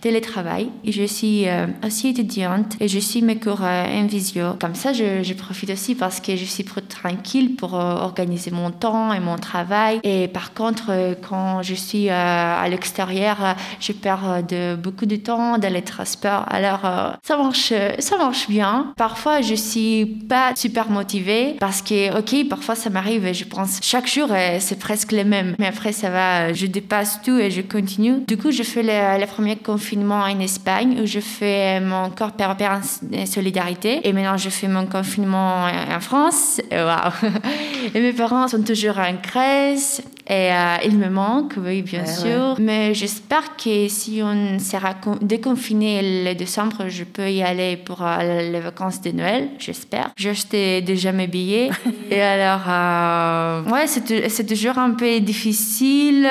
[0.00, 0.70] télétravail.
[0.84, 1.46] Je suis
[1.86, 4.54] aussi étudiante et je suis mes cours en visio.
[4.60, 9.20] Comme ça, je, profite aussi parce que je suis tranquille pour organiser mon temps et
[9.20, 10.00] mon travail.
[10.02, 15.16] Et par contre, quand je suis euh, à l'extérieur, euh, je perds euh, beaucoup de
[15.16, 16.44] temps dans les transports.
[16.48, 16.80] Alors,
[17.22, 18.92] ça marche, ça marche bien.
[18.96, 23.80] Parfois, je suis pas super motivée parce que, ok, parfois ça m'arrive et je pense
[23.82, 25.54] chaque jour, c'est presque le même.
[25.58, 28.20] Mais après, ça va, je dépasse tout et je continue.
[28.26, 32.80] Du coup, je fais le, premier confinement en Espagne où je fais mon corps européen
[33.14, 34.00] en solidarité.
[34.04, 36.60] Et maintenant, je fais mon confinement en France.
[36.72, 37.12] Waouh!
[37.94, 40.02] Et mes parents sont toujours en Grèce.
[40.28, 42.56] Et euh, il me manque, oui, bien sûr.
[42.58, 48.50] Mais j'espère que si on sera déconfiné le décembre, je peux y aller pour euh,
[48.50, 50.10] les vacances de Noël, j'espère.
[50.16, 51.70] J'ai acheté déjà mes billets.
[52.10, 56.28] et alors, euh, ouais, c'est toujours un peu difficile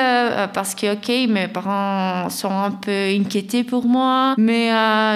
[0.54, 4.70] parce que, ok, mes parents sont un peu inquiétés pour moi, mais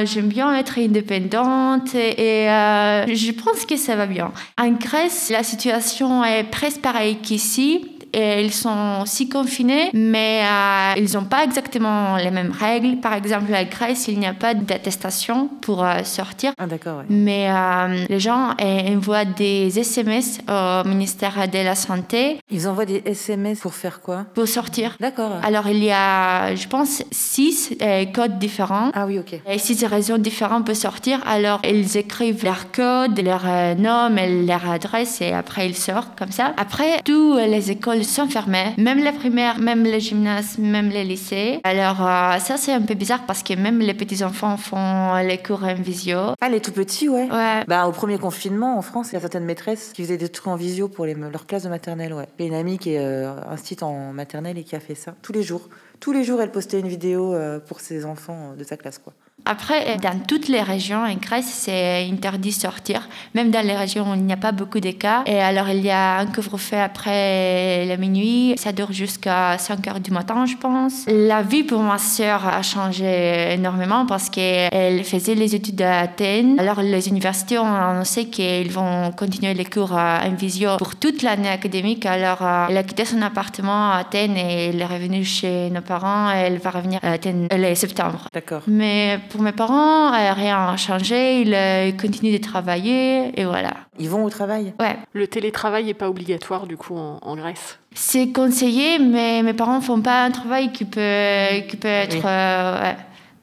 [0.06, 4.32] j'aime bien être indépendante et, et je pense que ça va bien.
[4.58, 10.94] En Grèce, la situation est presque pareille qu'ici et ils sont aussi confinés, mais euh,
[11.01, 12.98] ils n'ont pas exactement les mêmes règles.
[13.01, 16.53] Par exemple, à Grèce, il n'y a pas d'attestation pour euh, sortir.
[16.59, 17.03] Ah, d'accord.
[17.09, 22.38] Mais euh, les gens envoient des SMS au ministère de la Santé.
[22.51, 24.27] Ils envoient des SMS pour faire quoi?
[24.35, 24.96] Pour sortir.
[25.01, 25.33] D'accord.
[25.42, 27.77] Alors, il y a, je pense, six
[28.14, 28.90] codes différents.
[28.94, 29.40] Ah oui, ok.
[29.48, 31.20] Et six raisons différentes pour sortir.
[31.27, 33.44] Alors, ils écrivent leur code, leur
[33.77, 36.53] nom et leur adresse et après, ils sortent comme ça.
[36.57, 41.60] Après, toutes les écoles sont fermées, même les primaires, même les gymnases, même les lycées.
[41.64, 45.38] Alors euh, ça c'est un peu bizarre parce que même les petits enfants font les
[45.38, 46.34] cours en visio.
[46.40, 47.30] Ah les tout petits ouais.
[47.30, 47.64] Ouais.
[47.66, 50.46] Bah au premier confinement en France, il y a certaines maîtresses qui faisaient des trucs
[50.46, 52.26] en visio pour les, leur classe de maternelle ouais.
[52.38, 53.34] J'ai une amie qui est euh,
[53.82, 55.68] en maternelle et qui a fait ça tous les jours.
[56.00, 59.12] Tous les jours, elle postait une vidéo euh, pour ses enfants de sa classe quoi.
[59.44, 64.11] Après, dans toutes les régions en Grèce, c'est interdit de sortir, même dans les régions
[64.11, 65.24] où il n'y a pas beaucoup de cas.
[65.26, 68.55] Et alors, il y a un couvre-feu après la minuit.
[68.57, 71.05] Ça dure jusqu'à 5 heures du matin, je pense.
[71.09, 76.61] La vie pour ma sœur a changé énormément parce qu'elle faisait les études à Athènes.
[76.61, 81.48] Alors, les universités ont annoncé qu'ils vont continuer les cours en visio pour toute l'année
[81.48, 82.07] académique.
[82.07, 85.81] Alors, euh, elle a quitté son appartement à Athènes et elle est revenue chez nos
[85.81, 86.31] parents.
[86.31, 88.28] Elle va revenir à Athènes le septembre.
[88.33, 88.62] D'accord.
[88.66, 91.40] Mais pour mes parents, euh, rien n'a changé.
[91.40, 93.70] Ils, euh, ils continuent de travailler et voilà.
[93.98, 94.74] Ils vont au travail?
[94.78, 94.96] Ouais.
[95.12, 97.78] Le télétravail n'est pas obligatoire du coup en, en Grèce?
[97.94, 102.22] C'est conseillé, mais mes parents font pas un travail qui peut, qui peut être Oui.
[102.24, 102.96] euh, ouais,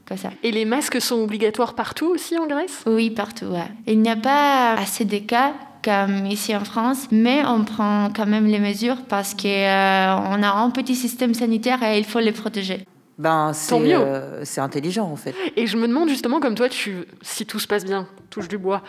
[0.08, 0.30] comme ça.
[0.44, 2.84] Et les masques sont obligatoires partout aussi en Grèce?
[2.86, 3.46] Oui, partout.
[3.48, 3.68] ouais.
[3.88, 8.26] Il n'y a pas assez de cas comme ici en France, mais on prend quand
[8.26, 12.86] même les mesures parce qu'on a un petit système sanitaire et il faut les protéger.
[13.20, 13.96] Ben, c'est Tant mieux.
[13.98, 15.36] euh, c'est intelligent en fait.
[15.58, 18.58] Et je me demande justement, comme toi, tu, si tout se passe bien, touche du
[18.58, 18.82] bois,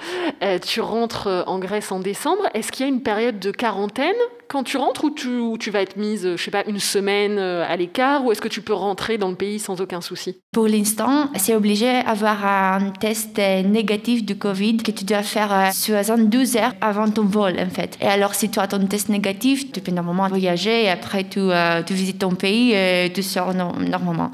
[0.43, 3.51] euh, tu rentres euh, en Grèce en décembre, est-ce qu'il y a une période de
[3.51, 4.15] quarantaine
[4.49, 7.39] quand tu rentres ou tu, ou tu vas être mise, je sais pas, une semaine
[7.39, 10.41] à l'écart ou est-ce que tu peux rentrer dans le pays sans aucun souci?
[10.53, 15.71] Pour l'instant, c'est obligé d'avoir un test négatif du Covid que tu dois faire euh,
[15.73, 17.97] 72 heures avant ton vol, en fait.
[18.01, 21.39] Et alors, si tu as ton test négatif, tu peux normalement voyager et après, tu,
[21.39, 23.73] euh, tu visites ton pays et tu sors no-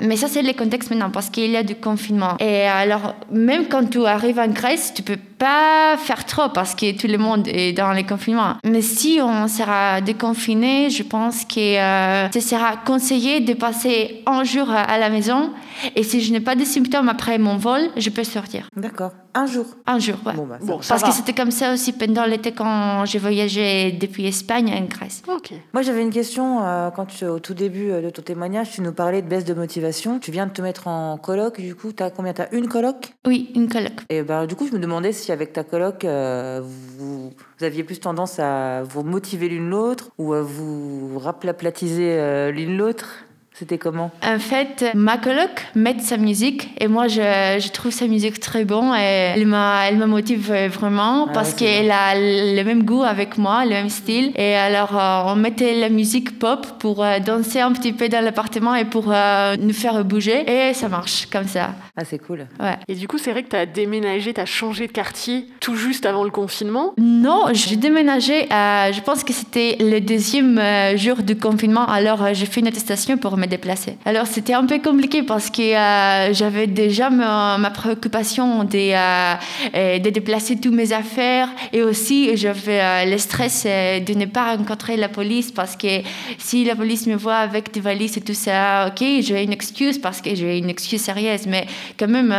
[0.03, 2.37] Mais ça, c'est le contexte maintenant parce qu'il y a du confinement.
[2.41, 6.97] Et alors, même quand tu arrives en Grèce, tu peux pas faire trop parce que
[6.97, 8.57] tout le monde est dans les confinements.
[8.65, 14.45] Mais si on sera déconfiné, je pense que euh, ce sera conseillé de passer un
[14.45, 15.51] jour à la maison.
[15.95, 18.69] Et si je n'ai pas de symptômes après mon vol, je peux sortir.
[18.77, 19.13] D'accord.
[19.39, 19.67] Un jour.
[19.87, 20.33] Un jour, ouais.
[20.33, 21.09] Bon, bah, Bon, Parce va.
[21.09, 25.23] que c'était comme ça aussi pendant l'été quand j'ai voyagé depuis Espagne en Grèce.
[25.29, 25.53] Ok.
[25.75, 26.65] Moi, j'avais une question.
[26.65, 29.45] euh, quand tu, au tout début euh, de ton témoignage, tu nous parlais de baisse
[29.45, 30.19] de motivation.
[30.19, 31.61] Tu viens de te mettre en coloc.
[31.61, 32.33] Du coup, t'as combien?
[32.33, 33.93] T'as une coloc Oui, une coloc.
[34.09, 37.85] Et ben, du coup, je me demandais si avec ta coloc, euh, vous, vous aviez
[37.85, 43.26] plus tendance à vous motiver l'une l'autre ou à vous raplatiser euh, l'une l'autre.
[43.59, 44.11] C'était comment?
[44.23, 47.15] En fait, ma coloc met sa musique et moi, je,
[47.59, 51.55] je trouve sa musique très bon et elle, m'a- elle me motive vraiment Ah parce
[51.55, 54.33] qu'elle a le même goût avec moi, le même style.
[54.37, 58.23] Et alors, euh, on mettait la musique pop pour euh, danser un petit peu dans
[58.23, 61.71] l'appartement et pour euh, nous faire bouger et ça marche comme ça.
[61.97, 62.47] Ah, c'est cool.
[62.61, 62.77] Ouais.
[62.89, 65.77] Et du coup, c'est vrai que tu as déménagé, tu as changé de quartier tout
[65.77, 66.93] juste avant le confinement?
[66.99, 72.23] Non, j'ai déménagé, euh, je pense que c'était le deuxième euh, jour du confinement, alors
[72.23, 73.97] euh, j'ai fait une attestation pour me déplacer.
[74.05, 79.99] Alors c'était un peu compliqué parce que euh, j'avais déjà ma, ma préoccupation de, euh,
[79.99, 84.55] de déplacer toutes mes affaires et aussi j'avais euh, le stress euh, de ne pas
[84.57, 86.03] rencontrer la police parce que
[86.39, 89.99] si la police me voit avec des valises et tout ça, ok, j'ai une excuse
[89.99, 91.67] parce que j'ai une excuse sérieuse, mais
[91.99, 92.35] quand même,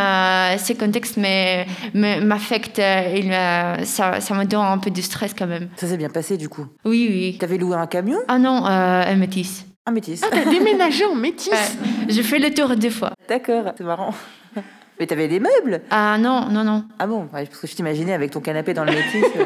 [0.58, 5.02] ces contextes me- me- m'affectent, euh, il me- ça, ça me donne un peu de
[5.02, 5.70] stress quand même.
[5.78, 6.66] Ça s'est bien passé du coup?
[6.86, 7.38] Oui, oui.
[7.40, 8.18] T'avais loué un camion?
[8.28, 9.66] Ah non, un métis.
[9.88, 10.22] Un métis.
[10.24, 13.12] Ah, t'as déménagé en métis Ouais, j'ai fait le tour deux fois.
[13.30, 14.14] D'accord, c'est marrant.
[15.00, 15.82] Mais t'avais des meubles?
[15.92, 16.84] Ah non, non, non.
[17.00, 19.24] Ah bon ouais, Parce que je t'imaginais avec ton canapé dans le métis.
[19.24, 19.46] euh,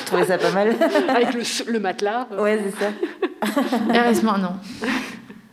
[0.00, 0.74] je trouvais ça pas mal.
[1.08, 2.26] avec le, le matelas.
[2.38, 2.90] ouais, c'est ça.
[3.94, 4.52] Heureusement, non.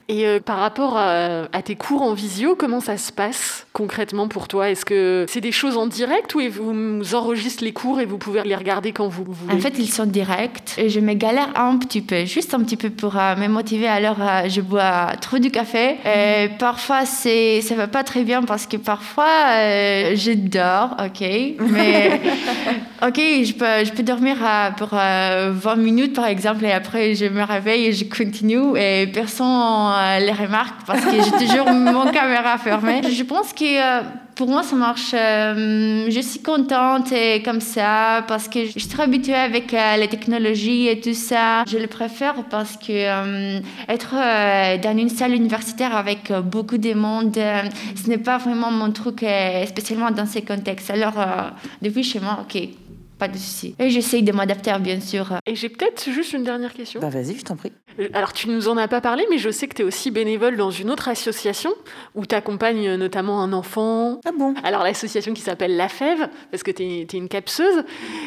[0.08, 4.28] Et euh, par rapport à, à tes cours en visio, comment ça se passe concrètement
[4.28, 4.70] pour toi?
[4.70, 8.44] Est-ce que c'est des choses en direct ou vous enregistrez les cours et vous pouvez
[8.44, 9.56] les regarder quand vous voulez?
[9.56, 12.78] En fait, ils sont directs et je me galère un petit peu, juste un petit
[12.78, 13.88] peu pour euh, me motiver.
[13.88, 15.98] Alors, euh, je bois trop du café.
[16.06, 21.22] Et parfois, c'est, ça va pas très bien parce que parfois, je dors, ok.
[21.62, 22.22] Mais,
[23.02, 27.16] ok, je peux, je peux dormir euh, pour euh, 20 minutes par exemple et après,
[27.16, 31.70] je me réveille et je continue et personne euh, les remarque parce que j'ai toujours
[31.72, 33.02] mon caméra fermée.
[33.10, 34.02] Je pense que euh,
[34.36, 35.14] pour moi, ça marche.
[35.14, 40.08] euh, je suis contente et comme ça parce que je suis très habituée avec les
[40.10, 41.64] technologies et tout ça.
[41.66, 44.16] Je le préfère parce que être
[44.82, 49.24] dans une salle universitaire avec beaucoup de monde, ce n'est pas vraiment mon truc,
[49.68, 50.90] spécialement dans ces contextes.
[50.90, 51.14] Alors,
[51.82, 52.62] depuis chez moi, ok,
[53.28, 53.76] pas de souci.
[53.80, 55.34] Et j'essaye de m'adapter, bien sûr.
[55.46, 57.00] Et j'ai peut-être juste une dernière question.
[57.00, 57.72] Bah vas-y, je t'en prie.
[58.00, 60.12] Euh, Alors, tu nous en as pas parlé, mais je sais que tu es aussi
[60.12, 61.72] bénévole dans une autre association
[62.14, 64.20] où tu accompagnes notamment un enfant.
[64.26, 64.54] Ah bon?
[64.64, 67.84] Alors, l'association qui s'appelle La Fève, parce que tu es, une capseuse.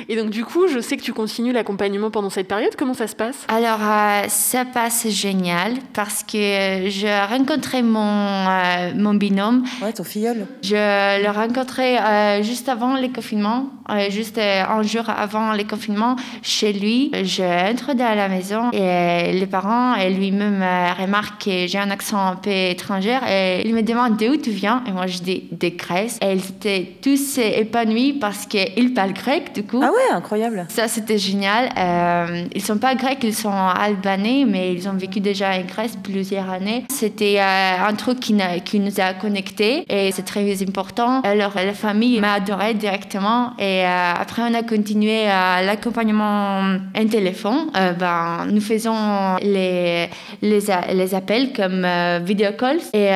[0.09, 2.75] Et donc, du coup, je sais que tu continues l'accompagnement pendant cette période.
[2.77, 3.45] Comment ça se passe?
[3.49, 9.65] Alors, euh, ça passe génial parce que j'ai rencontré mon, euh, mon binôme.
[9.83, 10.47] Ouais, ton filleul.
[10.63, 15.65] Je l'ai rencontré euh, juste avant le confinement, euh, juste euh, un jour avant le
[15.65, 17.11] confinement chez lui.
[17.23, 20.65] J'entre dans la maison et les parents et lui-même
[20.99, 24.83] remarque que j'ai un accent un peu étranger et il me demande d'où tu viens
[24.87, 29.55] et moi je dis de Grèce et ils étaient tous épanouis parce qu'ils parlent grec
[29.55, 29.81] du coup.
[29.83, 30.67] Ah ouais, incroyable.
[30.71, 31.69] Ça c'était génial.
[31.77, 35.99] Euh, ils sont pas grecs, ils sont albanais mais ils ont vécu déjà en Grèce
[36.03, 36.85] plusieurs années.
[36.91, 41.21] C'était euh, un truc qui, qui, nous a connectés et c'est très important.
[41.23, 46.61] Alors la famille m'a adoré directement et euh, après on a continué à l'accompagnement
[46.97, 47.71] en téléphone.
[47.77, 50.09] Euh, ben, nous faisons les,
[50.43, 50.61] les,
[50.93, 51.87] les appels comme
[52.25, 53.11] video calls et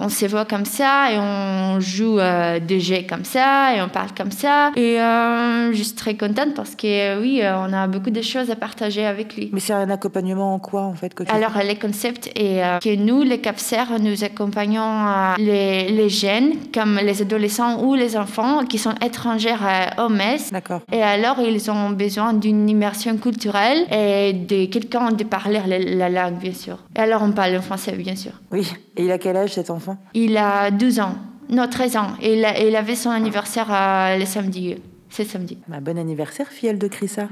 [0.00, 2.18] on, se voit comme ça et on joue
[2.66, 6.74] des jeux comme ça et on parle comme ça et je suis très contente parce
[6.74, 9.50] que oui, on a beaucoup de choses à partager avec lui.
[9.52, 13.22] Mais c'est un accompagnement en quoi en fait que Alors le concept est que nous,
[13.22, 18.94] les CAPSER, nous accompagnons les, les jeunes comme les adolescents ou les enfants qui sont
[19.04, 19.56] étrangers
[19.98, 20.50] au MES.
[20.52, 20.75] D'accord.
[20.92, 26.38] Et alors, ils ont besoin d'une immersion culturelle et de quelqu'un de parler la, langue,
[26.38, 26.78] bien sûr.
[26.96, 28.32] Et alors, on parle en français, bien sûr.
[28.50, 28.72] Oui.
[28.96, 29.96] Et il a quel âge cet enfant?
[30.14, 31.14] Il a 12 ans.
[31.48, 32.08] Non, 13 ans.
[32.20, 34.76] Et il, il avait son anniversaire euh, le samedi.
[35.08, 35.58] C'est samedi.
[35.68, 37.28] Bah, bon anniversaire, filleule de Chrissa.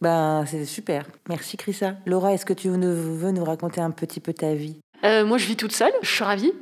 [0.00, 1.04] Ben, c'est super.
[1.28, 1.94] Merci, Chrissa.
[2.06, 4.76] Laura, est-ce que tu veux nous raconter un petit peu ta vie?
[5.04, 5.92] Euh, Moi, je vis toute seule.
[6.02, 6.52] Je suis ravie.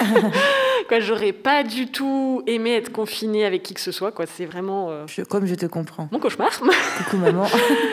[0.88, 4.12] quoi, j'aurais pas du tout aimé être confinée avec qui que ce soit.
[4.12, 4.90] Quoi, c'est vraiment.
[4.90, 6.08] Euh, comme je te comprends.
[6.12, 6.50] Mon cauchemar.
[6.98, 7.46] Coucou maman.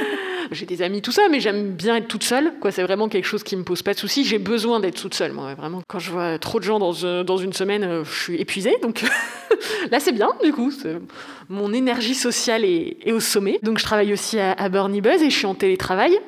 [0.52, 2.54] j'ai des amis, tout ça, mais j'aime bien être toute seule.
[2.60, 4.24] Quoi, c'est vraiment quelque chose qui me pose pas de soucis.
[4.24, 5.54] J'ai besoin d'être toute seule, moi.
[5.54, 8.36] Vraiment, quand je vois trop de gens dans, euh, dans une semaine, euh, je suis
[8.36, 8.76] épuisée.
[8.82, 9.04] Donc
[9.92, 10.72] là, c'est bien, du coup.
[11.50, 13.60] Mon énergie sociale est, est, au sommet.
[13.64, 16.20] Donc je travaille aussi à, à Burnie Buzz et je suis en télétravail.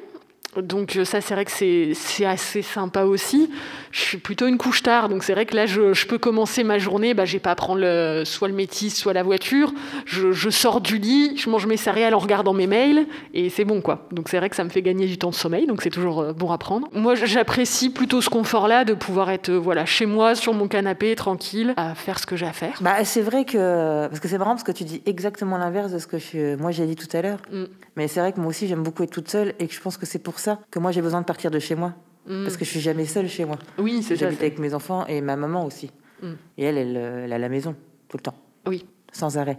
[0.58, 3.50] Donc ça, c'est vrai que c'est assez sympa aussi.
[3.92, 6.78] Je suis plutôt une couche tard, donc c'est vrai que là, je, peux commencer ma
[6.78, 7.14] journée.
[7.14, 9.74] Bah, j'ai pas à prendre le, soit le métis, soit la voiture.
[10.06, 13.82] Je, sors du lit, je mange mes céréales en regardant mes mails, et c'est bon,
[13.82, 14.08] quoi.
[14.12, 16.20] Donc c'est vrai que ça me fait gagner du temps de sommeil, donc c'est toujours
[16.20, 16.90] euh, bon à prendre.
[16.94, 21.16] Moi, j'apprécie plutôt ce confort-là de pouvoir être euh, voilà chez moi, sur mon canapé,
[21.16, 22.78] tranquille, à faire ce que j'ai à faire.
[22.82, 26.00] Bah, c'est vrai que parce que c'est marrant parce que tu dis exactement l'inverse de
[26.00, 27.40] ce que je, moi j'ai dit tout à l'heure.
[27.52, 27.64] Mm.
[27.96, 29.98] Mais c'est vrai que moi aussi j'aime beaucoup être toute seule et que je pense
[29.98, 31.93] que c'est pour ça que moi j'ai besoin de partir de chez moi.
[32.27, 32.43] Mm.
[32.43, 33.58] Parce que je suis jamais seule chez moi.
[33.77, 34.25] Oui, c'est ça.
[34.25, 35.91] J'habite avec mes enfants et ma maman aussi.
[36.21, 36.27] Mm.
[36.58, 37.75] Et elle, elle, elle, a la maison,
[38.10, 38.36] tout le temps.
[38.67, 38.86] Oui.
[39.12, 39.58] Sans arrêt.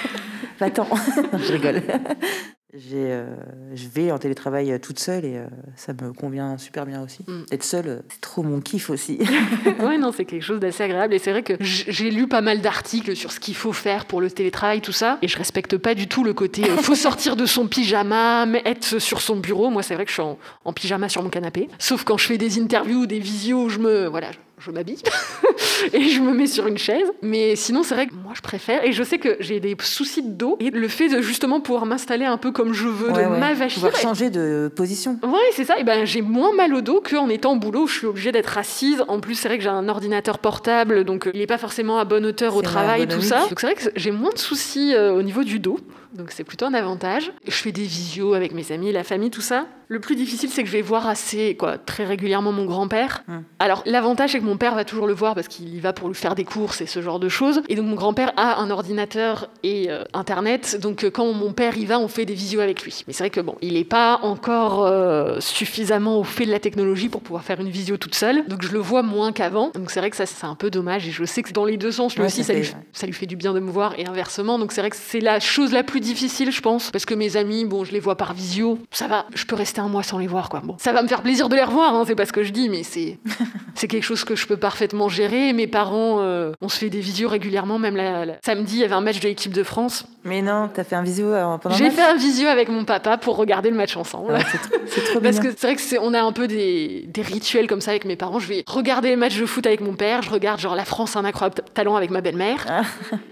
[0.58, 0.86] Va-t'en.
[1.38, 1.82] je rigole.
[2.92, 3.26] Euh,
[3.74, 7.24] je vais en télétravail euh, toute seule et euh, ça me convient super bien aussi.
[7.26, 7.42] Mm.
[7.52, 9.18] Être seule, c'est trop mon kiff aussi.
[9.80, 11.14] ouais, non, c'est quelque chose d'assez agréable.
[11.14, 14.20] Et c'est vrai que j'ai lu pas mal d'articles sur ce qu'il faut faire pour
[14.20, 15.18] le télétravail, tout ça.
[15.22, 19.20] Et je respecte pas du tout le côté faut sortir de son pyjama, être sur
[19.20, 19.70] son bureau.
[19.70, 21.68] Moi, c'est vrai que je suis en, en, pyjama sur mon canapé.
[21.78, 24.06] Sauf quand je fais des interviews ou des visios, je me.
[24.06, 24.28] Voilà,
[24.64, 24.98] je m'habille
[25.92, 27.10] et je me mets sur une chaise.
[27.22, 28.84] Mais sinon, c'est vrai que moi, je préfère.
[28.84, 30.56] Et je sais que j'ai des soucis de dos.
[30.60, 33.38] Et le fait de justement pouvoir m'installer un peu comme je veux, de ouais.
[33.38, 33.82] m'avachir.
[33.82, 35.18] Pouvoir changer de position.
[35.22, 35.78] Ouais, c'est ça.
[35.78, 38.32] Et ben, j'ai moins mal au dos qu'en étant au boulot où je suis obligée
[38.32, 39.04] d'être assise.
[39.08, 41.98] En plus, c'est vrai que j'ai un ordinateur portable, donc euh, il n'est pas forcément
[41.98, 43.46] à bonne hauteur au travail, tout ça.
[43.48, 45.78] Donc c'est vrai que j'ai moins de soucis euh, au niveau du dos.
[46.14, 47.32] Donc c'est plutôt un avantage.
[47.46, 49.66] Je fais des visios avec mes amis, la famille, tout ça.
[49.88, 53.22] Le plus difficile, c'est que je vais voir assez, quoi, très régulièrement mon grand-père.
[53.28, 53.42] Hum.
[53.58, 56.08] Alors, l'avantage, c'est que mon père va toujours le voir parce qu'il y va pour
[56.08, 57.60] lui faire des courses et ce genre de choses.
[57.68, 60.78] Et donc, mon grand-père a un ordinateur et euh, Internet.
[60.80, 63.04] Donc, euh, quand mon père y va, on fait des visios avec lui.
[63.06, 66.60] Mais c'est vrai que, bon, il n'est pas encore euh, suffisamment au fait de la
[66.60, 68.46] technologie pour pouvoir faire une visio toute seule.
[68.46, 69.70] Donc, je le vois moins qu'avant.
[69.74, 71.06] Donc, c'est vrai que ça, c'est un peu dommage.
[71.06, 73.26] Et je sais que dans les deux sens, lui aussi, ça, lui, ça lui fait
[73.26, 74.58] du bien de me voir et inversement.
[74.58, 76.90] Donc, c'est vrai que c'est la chose la plus difficile, je pense.
[76.90, 78.78] Parce que mes amis, bon, je les vois par visio.
[78.90, 80.60] Ça va, je peux rester un mois sans les voir, quoi.
[80.60, 82.52] Bon, ça va me faire plaisir de les revoir, hein, c'est pas ce que je
[82.52, 83.18] dis, mais c'est
[83.74, 85.52] c'est quelque chose que je peux parfaitement gérer.
[85.52, 88.94] Mes parents, euh, on se fait des visios régulièrement, même la, samedi, il y avait
[88.94, 90.06] un match de l'équipe de France.
[90.24, 93.18] Mais non, t'as fait un visio euh, pendant J'ai fait un visio avec mon papa
[93.18, 94.34] pour regarder le match ensemble.
[94.36, 94.42] Ah,
[94.86, 97.66] c'est trop, Parce que c'est vrai que c'est, on a un peu des, des, rituels
[97.66, 98.38] comme ça avec mes parents.
[98.38, 101.16] Je vais regarder les matchs de foot avec mon père, je regarde genre la France
[101.16, 102.64] un incroyable talent avec ma belle-mère.
[102.68, 102.82] Ah.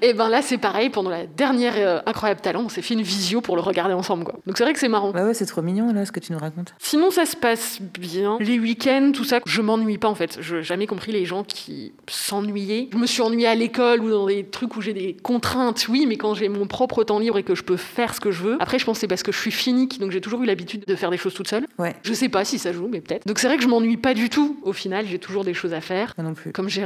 [0.02, 0.90] Et ben là, c'est pareil.
[0.90, 4.24] Pendant la dernière euh, incroyable talent, on s'est fait une visio pour le regarder ensemble,
[4.24, 4.34] quoi.
[4.46, 5.12] Donc c'est vrai que c'est marrant.
[5.12, 6.74] Bah ouais, c'est trop mignon là ce que tu nous racontes.
[6.78, 8.38] Sinon, ça se passe bien.
[8.40, 10.38] Les week-ends, tout ça, je m'ennuie pas en fait.
[10.40, 12.88] Je n'ai jamais compris les gens qui s'ennuyaient.
[12.92, 16.06] Je me suis ennuyée à l'école ou dans des trucs où j'ai des contraintes, oui,
[16.06, 18.42] mais quand j'ai mon propre temps libre et que je peux faire ce que je
[18.42, 18.56] veux.
[18.60, 20.94] Après, je pense c'est parce que je suis finique, donc j'ai toujours eu l'habitude de
[20.94, 21.66] faire des choses toute seule.
[21.78, 21.94] Ouais.
[22.02, 23.26] Je sais pas si ça joue, mais peut-être.
[23.26, 24.58] Donc c'est vrai que je m'ennuie pas du tout.
[24.62, 26.14] Au final, j'ai toujours des choses à faire.
[26.18, 26.52] Moi non plus.
[26.52, 26.82] Comme j'ai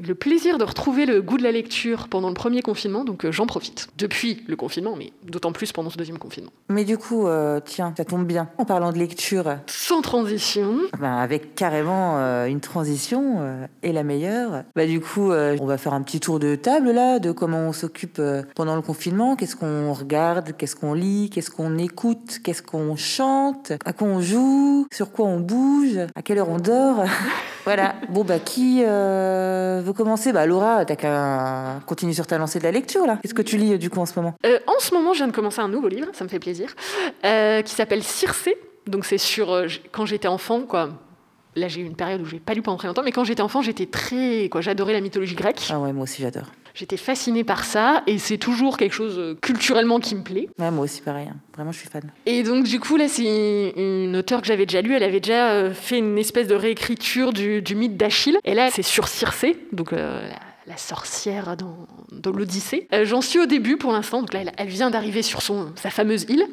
[0.00, 3.32] le plaisir de retrouver le goût de la lecture pendant le premier confinement, donc euh,
[3.32, 3.88] j'en profite.
[3.98, 6.50] Depuis le confinement, mais d'autant plus pendant ce deuxième confinement.
[6.68, 8.48] Mais du coup, euh, tiens, ça tombe bien.
[8.58, 14.02] En parlant de lecture, Sans transition, ben, avec carrément euh, une transition euh, et la
[14.02, 14.64] meilleure.
[14.76, 17.72] Bah, du coup, on va faire un petit tour de table là, de comment on
[17.72, 18.20] s'occupe
[18.54, 19.36] pendant le confinement.
[19.36, 24.20] Qu'est-ce qu'on regarde, qu'est-ce qu'on lit, qu'est-ce qu'on écoute, qu'est-ce qu'on chante, à quoi on
[24.20, 27.04] joue, sur quoi on bouge, à quelle heure on dort?
[27.64, 27.94] voilà.
[28.10, 30.32] Bon, bah, qui euh, veut commencer?
[30.32, 33.18] Bah, Laura, t'as qu'à continuer sur ta lancée de la lecture là.
[33.22, 34.34] Qu'est-ce que tu lis euh, du coup en ce moment?
[34.46, 36.74] Euh, en ce moment, je viens de commencer un nouveau livre, ça me fait plaisir,
[37.22, 38.56] qui s'appelle Circé.
[38.86, 40.90] Donc c'est sur quand j'étais enfant, quoi.
[41.56, 43.42] Là, j'ai eu une période où j'ai pas lu pendant très longtemps, mais quand j'étais
[43.42, 45.60] enfant, j'étais très, quoi, j'adorais la mythologie grecque.
[45.70, 46.46] Ah ouais, moi aussi j'adore.
[46.74, 50.48] J'étais fascinée par ça, et c'est toujours quelque chose euh, culturellement qui me plaît.
[50.58, 51.28] Ouais, moi aussi pareil.
[51.30, 51.36] hein.
[51.54, 52.02] Vraiment, je suis fan.
[52.26, 53.22] Et donc, du coup, là, c'est
[53.76, 54.92] une auteure que j'avais déjà lue.
[54.96, 58.38] Elle avait déjà euh, fait une espèce de réécriture du, du mythe d'Achille.
[58.44, 60.28] Et là, c'est sur Circé, donc euh,
[60.66, 62.88] la, sorcière dans, dans l'Odyssée.
[62.92, 64.20] Euh, J'en suis au début pour l'instant.
[64.20, 66.46] Donc là, elle, elle vient d'arriver sur son, sa fameuse île.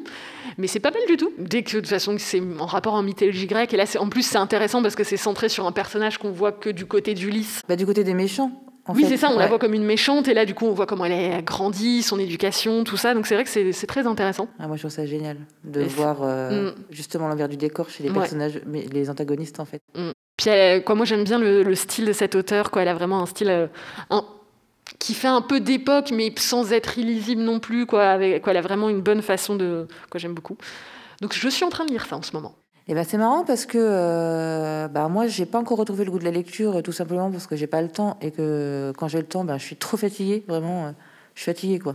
[0.58, 1.32] Mais c'est pas mal du tout.
[1.38, 3.72] Dès que, de toute façon, c'est en rapport en mythologie grecque.
[3.72, 6.30] Et là, c'est- en plus, c'est intéressant parce que c'est centré sur un personnage qu'on
[6.32, 7.62] voit que du côté d'Ulysse.
[7.68, 8.50] Bah, du côté des méchants.
[8.86, 10.72] en oui, c'est ça, on la voit comme une méchante, et là, du coup, on
[10.72, 13.14] voit comment elle a grandi, son éducation, tout ça.
[13.14, 14.48] Donc, c'est vrai que c'est très intéressant.
[14.58, 16.74] Ah, moi, je trouve ça génial de Et voir euh, Mm.
[16.90, 18.16] justement l'envers du décor chez les Ouais.
[18.18, 19.80] personnages, mais les antagonistes en fait.
[20.42, 22.70] Puis quoi, moi j'aime bien le, le style de cette auteure.
[22.70, 22.82] Quoi.
[22.82, 23.66] Elle a vraiment un style euh,
[24.98, 27.86] qui fait un peu d'époque, mais sans être illisible non plus.
[27.86, 29.86] Quoi, quoi, elle a vraiment une bonne façon de.
[30.10, 30.56] Quoi, j'aime beaucoup.
[31.20, 32.54] Donc je suis en train de lire ça en ce moment.
[32.88, 36.18] Et ben c'est marrant parce que euh, bah moi j'ai pas encore retrouvé le goût
[36.18, 39.18] de la lecture tout simplement parce que j'ai pas le temps et que quand j'ai
[39.18, 40.90] le temps ben je suis trop fatiguée vraiment euh,
[41.36, 41.94] je suis fatiguée quoi.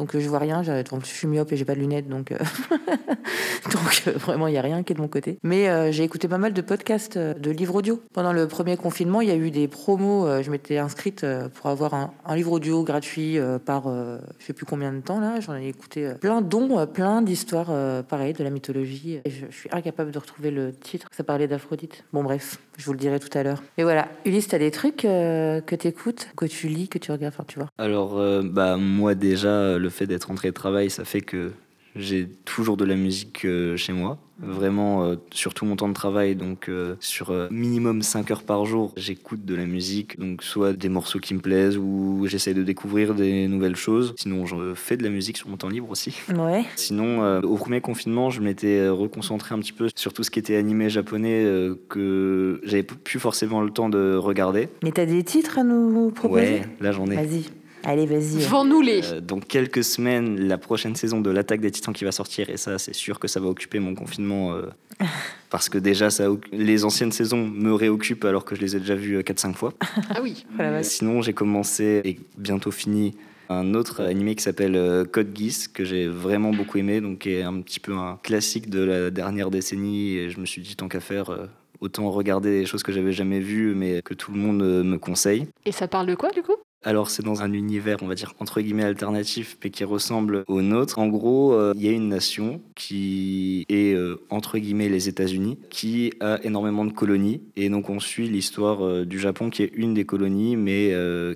[0.00, 2.32] Donc euh, je vois rien, plus je suis myope et j'ai pas de lunettes donc
[2.32, 2.38] euh,
[3.70, 5.38] donc euh, vraiment il y a rien qui est de mon côté.
[5.42, 8.00] Mais euh, j'ai écouté pas mal de podcasts euh, de livres audio.
[8.14, 11.50] Pendant le premier confinement, il y a eu des promos, euh, je m'étais inscrite euh,
[11.50, 15.20] pour avoir un, livre audio gratuit euh, par euh, je sais plus combien de temps
[15.20, 19.20] là, j'en ai écouté euh, plein dont euh, plein d'histoires euh, pareilles de la mythologie
[19.22, 22.04] et je, suis incapable de retrouver le titre, ça parlait d'Aphrodite.
[22.14, 23.62] Bon bref, je vous le dirai tout à l'heure.
[23.76, 27.34] Et voilà, Ulysse, t'as des trucs euh, que t'écoutes, que tu lis, que tu regardes,
[27.34, 27.68] enfin tu vois?
[27.76, 31.52] Alors, euh, bah, moi déjà, le fait d'être entré de travail, ça fait que
[31.96, 34.18] j'ai toujours de la musique euh, chez moi.
[34.42, 38.42] Vraiment, euh, sur tout mon temps de travail, donc euh, sur euh, minimum 5 heures
[38.42, 40.18] par jour, j'écoute de la musique.
[40.18, 44.14] Donc, soit des morceaux qui me plaisent ou j'essaie de découvrir des nouvelles choses.
[44.16, 46.16] Sinon, je fais de la musique sur mon temps libre aussi.
[46.34, 46.64] Ouais.
[46.76, 50.56] Sinon, au premier confinement, je m'étais reconcentré un petit peu sur tout ce qui était
[50.56, 51.44] animé japonais
[51.88, 54.68] que j'avais plus forcément le temps de regarder.
[54.82, 56.42] Mais t'as des titres à nous proposer?
[56.42, 57.16] Ouais, là j'en ai.
[57.16, 57.44] Vas-y,
[57.84, 58.42] allez vas-y.
[58.42, 59.12] Vends-nous les.
[59.12, 62.56] Euh, dans quelques semaines, la prochaine saison de l'attaque des titans qui va sortir, et
[62.56, 64.54] ça, c'est sûr que ça va occuper mon confinement.
[64.54, 64.62] euh,
[65.50, 68.94] parce que déjà, ça, les anciennes saisons me réoccupent alors que je les ai déjà
[68.94, 69.72] vues 4-5 fois.
[70.10, 70.44] Ah oui.
[70.56, 70.86] Vache.
[70.86, 73.14] Sinon, j'ai commencé et bientôt fini
[73.50, 77.32] un autre animé qui s'appelle euh, Code Geass, que j'ai vraiment beaucoup aimé, donc qui
[77.32, 80.14] est un petit peu un classique de la dernière décennie.
[80.16, 81.46] Et je me suis dit, tant qu'à faire, euh,
[81.80, 84.98] autant regarder des choses que j'avais jamais vues, mais que tout le monde euh, me
[84.98, 85.48] conseille.
[85.66, 86.56] Et ça parle de quoi du coup?
[86.82, 90.62] Alors c'est dans un univers, on va dire, entre guillemets alternatif, mais qui ressemble au
[90.62, 90.98] nôtre.
[90.98, 95.58] En gros, euh, il y a une nation qui est, euh, entre guillemets, les États-Unis,
[95.68, 97.42] qui a énormément de colonies.
[97.56, 100.94] Et donc on suit l'histoire euh, du Japon, qui est une des colonies, mais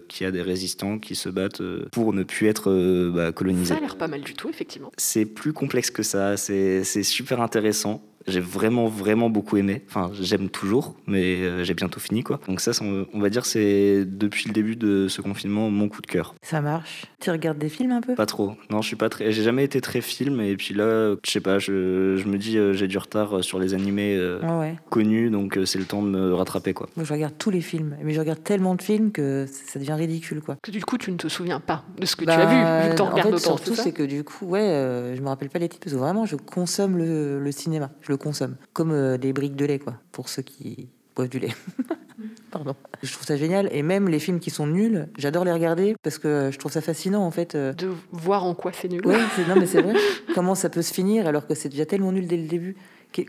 [0.09, 3.75] qui a des résistants qui se battent pour ne plus être bah, colonisés.
[3.75, 4.91] Ça a l'air pas mal du tout, effectivement.
[4.97, 8.03] C'est plus complexe que ça, c'est super intéressant.
[8.27, 9.83] J'ai vraiment, vraiment beaucoup aimé.
[9.89, 12.41] Enfin, j'aime toujours, mais euh, j'ai bientôt fini, quoi.
[12.49, 16.07] Donc ça, on va dire, c'est depuis le début de ce confinement mon coup de
[16.07, 16.35] cœur.
[16.43, 17.05] Ça marche.
[17.21, 18.15] Tu regardes des films un peu?
[18.15, 18.55] Pas trop.
[18.71, 19.31] Non, je suis pas très.
[19.33, 21.59] J'ai jamais été très film, et puis là, je sais pas.
[21.59, 25.57] Je, je me dis, euh, j'ai du retard sur les animés euh, Ouais, connus, donc
[25.59, 26.89] euh, c'est le temps de me rattraper, quoi.
[26.97, 29.93] Moi, je regarde tous les films, mais je regarde tellement de films que ça devient
[29.95, 30.57] ridicule, quoi.
[30.63, 32.85] Que du coup, tu ne te souviens pas de ce que Bah, tu as vu,
[32.89, 33.57] vu que t'en en regardes fait, autant.
[33.59, 36.01] surtout, c'est que du coup, ouais, euh, je me rappelle pas les titres parce que
[36.01, 37.91] vraiment, je consomme le, le cinéma.
[38.03, 41.39] Je le consomme comme euh, des briques de lait, quoi, pour ceux qui boivent du
[41.39, 41.55] lait.
[42.51, 42.75] Pardon.
[43.03, 46.19] Je trouve ça génial et même les films qui sont nuls, j'adore les regarder parce
[46.19, 47.55] que je trouve ça fascinant en fait.
[47.57, 49.03] euh, De voir en quoi c'est nul.
[49.37, 49.95] C'est- non mais c'est vrai.
[50.35, 52.77] Comment ça peut se finir alors que c'est déjà tellement nul dès le début?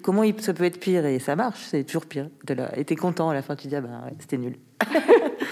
[0.04, 1.06] Comment il- ça peut être pire?
[1.08, 2.30] Et ça marche, c'est toujours pire.
[2.78, 4.58] Et t'es content à la fin, tu dis ah ben ouais, c'était nul.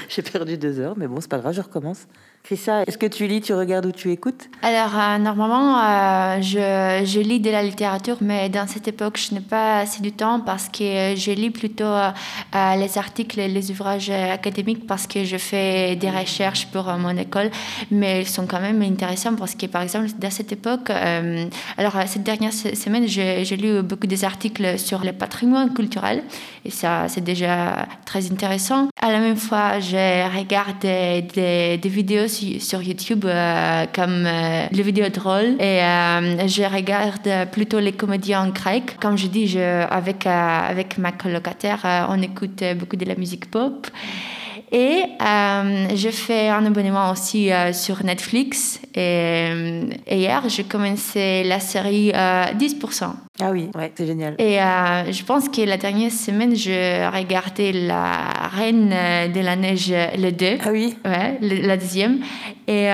[0.10, 2.08] J'ai perdu deux heures, mais bon c'est pas grave, je recommence.
[2.43, 4.49] Chrissa, est-ce que tu lis, tu regardes ou tu écoutes?
[4.63, 9.39] Alors, euh, normalement, euh, je, lis de la littérature, mais dans cette époque, je n'ai
[9.39, 12.12] pas assez de temps parce que je lis plutôt euh,
[12.75, 17.49] les articles et les ouvrages académiques parce que je fais des recherches pour mon école,
[17.91, 20.89] mais ils sont quand même intéressants parce que, par exemple, dans cette époque,
[21.77, 26.23] alors, cette dernière se- semaine, j'ai lu beaucoup des articles sur le patrimoine culturel
[26.65, 28.89] et ça, c'est déjà très intéressant.
[29.01, 32.27] À la même fois, je regarde des vidéos
[32.60, 38.48] sur, YouTube euh, comme euh, les vidéos drôles et euh, je regarde plutôt les comédiens
[38.50, 38.98] grecs.
[39.00, 43.88] Comme je dis, avec, avec ma colocataire, on écoute beaucoup de la musique pop.
[44.76, 48.82] Et euh, je fais un abonnement aussi euh, sur Netflix.
[48.96, 49.52] Et,
[50.10, 52.12] hier, j'ai commencé la série 10%.
[52.12, 53.08] Euh,
[53.40, 54.34] ah oui, ouais, c'est génial.
[54.40, 58.90] Et je pense que la dernière semaine, j'ai regardé La Reine
[59.32, 60.58] de la Neige, le 2.
[60.65, 62.21] Ah oui Ouais, la deuxième.
[62.67, 62.90] Et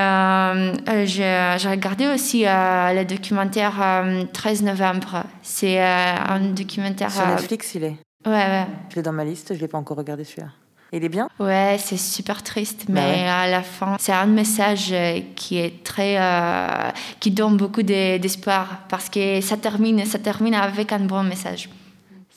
[1.05, 4.03] j'ai regardé aussi le documentaire
[4.33, 5.23] 13 novembre.
[5.41, 7.09] C'est un documentaire.
[7.09, 8.65] Sur Netflix, il est Ouais, ouais.
[8.89, 10.49] Je l'ai dans ma liste, je ne l'ai pas encore regardé celui-là.
[10.91, 11.29] Il est bien?
[11.39, 15.83] Ouais, c'est super triste, bah mais à la fin, c'est un message euh, qui est
[15.83, 21.23] très, euh, qui donne beaucoup d'espoir parce que ça termine, ça termine avec un bon
[21.23, 21.69] message.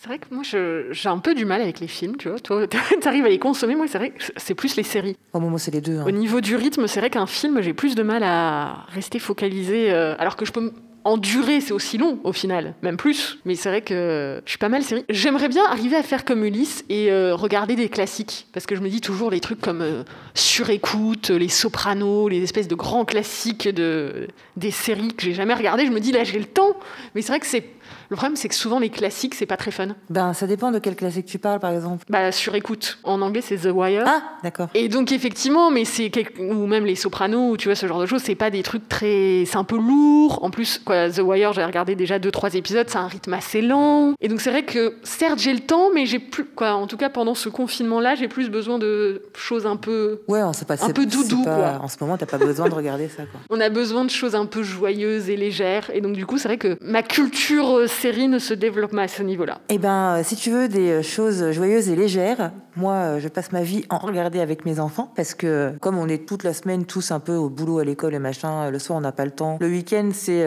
[0.02, 2.40] C'est vrai que moi, j'ai un peu du mal avec les films, tu vois.
[2.40, 2.66] Toi,
[3.00, 3.76] tu arrives à les consommer.
[3.76, 5.16] Moi, c'est vrai que c'est plus les séries.
[5.32, 5.98] Au moment, c'est les deux.
[5.98, 6.04] Hein.
[6.04, 9.92] Au niveau du rythme, c'est vrai qu'un film, j'ai plus de mal à rester focalisé.
[9.92, 10.72] Euh, alors que je peux
[11.04, 13.38] en durée, c'est aussi long au final, même plus.
[13.44, 15.04] Mais c'est vrai que je suis pas mal série.
[15.08, 18.46] J'aimerais bien arriver à faire comme Ulysse et euh, regarder des classiques.
[18.52, 22.68] Parce que je me dis toujours les trucs comme euh, Surécoute, Les Sopranos, les espèces
[22.68, 25.86] de grands classiques de, des séries que j'ai jamais regardées.
[25.86, 26.76] Je me dis là, j'ai le temps.
[27.14, 27.64] Mais c'est vrai que c'est
[28.10, 29.88] le problème, c'est que souvent les classiques, c'est pas très fun.
[30.10, 32.04] Ben, ça dépend de quel classique tu parles, par exemple.
[32.08, 32.98] Bah, sur écoute.
[33.04, 34.04] En anglais, c'est The Wire.
[34.06, 34.68] Ah, d'accord.
[34.74, 38.22] Et donc, effectivement, mais c'est ou même les Sopranos, tu vois, ce genre de choses,
[38.22, 40.40] c'est pas des trucs très, c'est un peu lourd.
[40.42, 43.62] En plus, quoi, The Wire, j'ai regardé déjà deux, trois épisodes, c'est un rythme assez
[43.62, 44.14] lent.
[44.20, 46.96] Et donc, c'est vrai que certes, j'ai le temps, mais j'ai plus, quoi, en tout
[46.96, 50.82] cas, pendant ce confinement-là, j'ai plus besoin de choses un peu, ouais, on sait pas,
[50.82, 51.78] un peu doudou, quoi.
[51.82, 53.40] En ce moment, t'as pas besoin de regarder ça, quoi.
[53.50, 55.90] On a besoin de choses un peu joyeuses et légères.
[55.92, 59.08] Et donc, du coup, c'est vrai que ma culture euh, série ne se développe à
[59.08, 63.18] ce niveau-là Eh ben, euh, si tu veux des euh, choses joyeuses et légères, moi,
[63.18, 66.42] je passe ma vie en regarder avec mes enfants parce que comme on est toute
[66.42, 69.12] la semaine tous un peu au boulot, à l'école et machin, le soir on n'a
[69.12, 69.58] pas le temps.
[69.60, 70.46] Le week-end c'est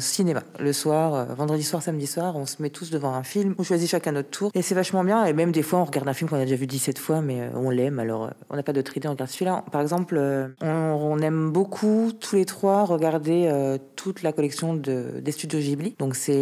[0.00, 0.42] cinéma.
[0.58, 3.54] Le soir, vendredi soir, samedi soir, on se met tous devant un film.
[3.58, 5.26] On choisit chacun notre tour et c'est vachement bien.
[5.26, 7.42] Et même des fois, on regarde un film qu'on a déjà vu 17 fois, mais
[7.54, 7.98] on l'aime.
[7.98, 9.62] Alors, on n'a pas d'autre idée, on regarde celui-là.
[9.70, 10.18] Par exemple,
[10.62, 15.94] on, aime beaucoup tous les trois regarder toute la collection de, des studios Ghibli.
[15.98, 16.32] Donc c'est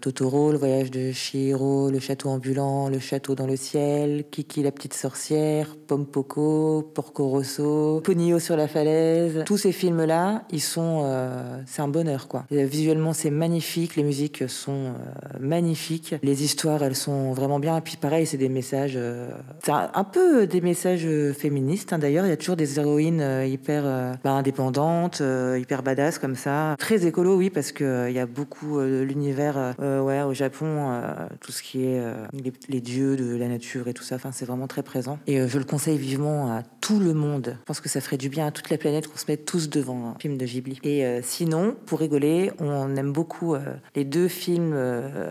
[0.00, 4.72] Totoro, le voyage de Shihiro, le château ambulant, le château dans le ciel, Kiki la
[4.72, 9.42] petite sorcière, Pompoko, Porco Rosso, Ponyo sur la falaise.
[9.46, 12.44] Tous ces films-là, ils sont, euh, c'est un bonheur quoi.
[12.50, 17.76] visuellement, c'est magnifique, les musiques sont euh, magnifiques, les histoires, elles sont vraiment bien.
[17.78, 19.30] Et puis pareil, c'est des messages, euh,
[19.64, 21.06] c'est un, peu des messages
[21.36, 21.92] féministes.
[21.92, 21.98] Hein.
[21.98, 23.82] D'ailleurs, il y a toujours des héroïnes hyper
[24.22, 25.22] bah, indépendantes,
[25.56, 30.22] hyper badass comme ça, très écolo, oui, parce que il y a beaucoup l'univers, ouais,
[30.22, 32.26] au Japon euh, tout ce qui est euh,
[32.68, 35.18] les, dieux de la nature et tout ça, enfin, c'est vraiment très présent.
[35.26, 37.56] Et euh, je le conseille vivement à tout le monde.
[37.60, 39.68] Je pense que ça ferait du bien à toute la planète qu'on se mette tous
[39.68, 40.78] devant un film de Ghibli.
[40.82, 43.56] Et sinon, pour rigoler, on aime beaucoup
[43.94, 44.74] les deux films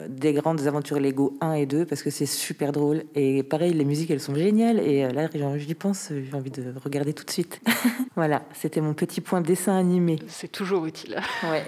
[0.09, 3.03] des grandes aventures Lego 1 et 2 parce que c'est super drôle.
[3.15, 4.79] Et pareil, les musiques, elles sont géniales.
[4.79, 7.59] Et là, j'y pense, j'ai envie de regarder tout de suite.
[8.15, 10.19] voilà, c'était mon petit point dessin animé.
[10.27, 11.19] C'est toujours utile.
[11.43, 11.65] Ouais.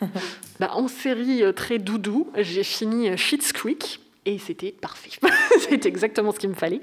[0.60, 5.10] bah, en série très doudou, j'ai fini euh, Schitt's Creek et c'était parfait.
[5.60, 6.80] c'était exactement ce qu'il me fallait.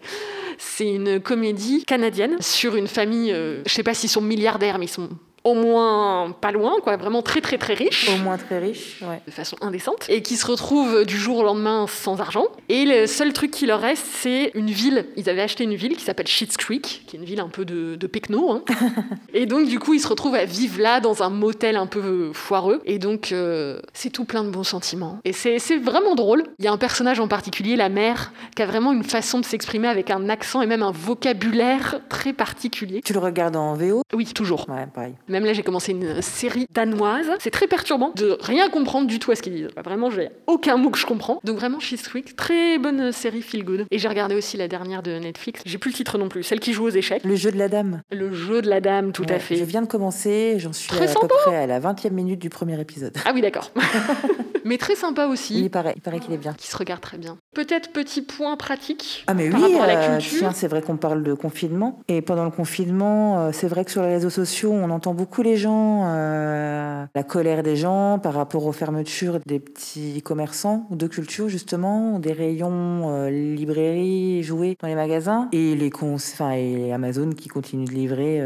[0.58, 4.86] C'est une comédie canadienne sur une famille, euh, je sais pas s'ils sont milliardaires, mais
[4.86, 5.10] ils sont
[5.44, 8.10] au moins pas loin, quoi, vraiment très très très riche.
[8.10, 9.22] Au moins très riche, ouais.
[9.26, 10.06] De façon indécente.
[10.10, 12.48] Et qui se retrouvent du jour au lendemain sans argent.
[12.70, 15.08] Et le seul truc qui leur reste, c'est une ville.
[15.18, 17.66] Ils avaient acheté une ville qui s'appelle Schitt's Creek, qui est une ville un peu
[17.66, 18.52] de, de pecno.
[18.52, 18.64] Hein.
[19.34, 22.32] et donc du coup, ils se retrouvent à vivre là dans un motel un peu
[22.34, 22.82] foireux.
[22.86, 25.20] Et donc, euh, c'est tout plein de bons sentiments.
[25.26, 26.44] Et c'est vraiment drôle.
[26.60, 29.46] Il y a un personnage en particulier, la mère, qui a vraiment une façon de
[29.46, 33.02] s'exprimer avec un accent et même un vocabulaire très particulier.
[33.04, 34.68] Tu le regardes en VO Oui, toujours.
[34.70, 35.14] Ouais, pareil.
[35.32, 37.28] Même là, j'ai commencé une série danoise.
[37.40, 39.70] C'est très perturbant de rien comprendre du tout à ce qu'ils disent.
[39.84, 41.40] Vraiment, j'ai aucun mot que je comprends.
[41.44, 42.04] Donc vraiment, She's
[42.36, 43.86] très bonne série feel good.
[43.92, 45.62] Et j'ai regardé aussi la dernière de Netflix.
[45.66, 46.44] J'ai plus le titre non plus.
[46.44, 47.24] Celle qui joue aux échecs.
[47.24, 48.02] Le jeu de la dame.
[48.12, 49.56] Le jeu de la dame, tout à fait.
[49.56, 50.56] Je viens de commencer.
[50.58, 53.16] J'en suis à, peu près à la 20e minute du premier épisode.
[53.26, 53.72] Ah oui, d'accord.
[54.66, 55.60] mais très sympa aussi.
[55.60, 56.54] il paraît, il paraît qu'il est bien.
[56.54, 57.38] Qui se regarde très bien.
[57.54, 59.24] Peut-être petit point pratique.
[59.28, 60.20] Ah mais oui, euh,
[60.54, 62.02] c'est vrai qu'on parle de confinement.
[62.08, 65.21] Et pendant le confinement, euh, c'est vrai que sur les réseaux sociaux, on entend beaucoup
[65.44, 71.08] les gens, euh, la colère des gens par rapport aux fermetures des petits commerçants de
[71.08, 77.30] culture justement, des rayons euh, librairies, jouets dans les magasins et les enfin et Amazon
[77.30, 78.42] qui continuent de livrer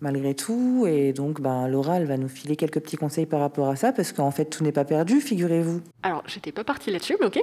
[0.00, 0.86] malgré tout.
[0.88, 3.92] Et donc, ben, Laura, elle va nous filer quelques petits conseils par rapport à ça,
[3.92, 5.80] parce qu'en fait, tout n'est pas perdu, figurez-vous.
[6.02, 7.42] Alors, j'étais pas partie là-dessus, mais ok.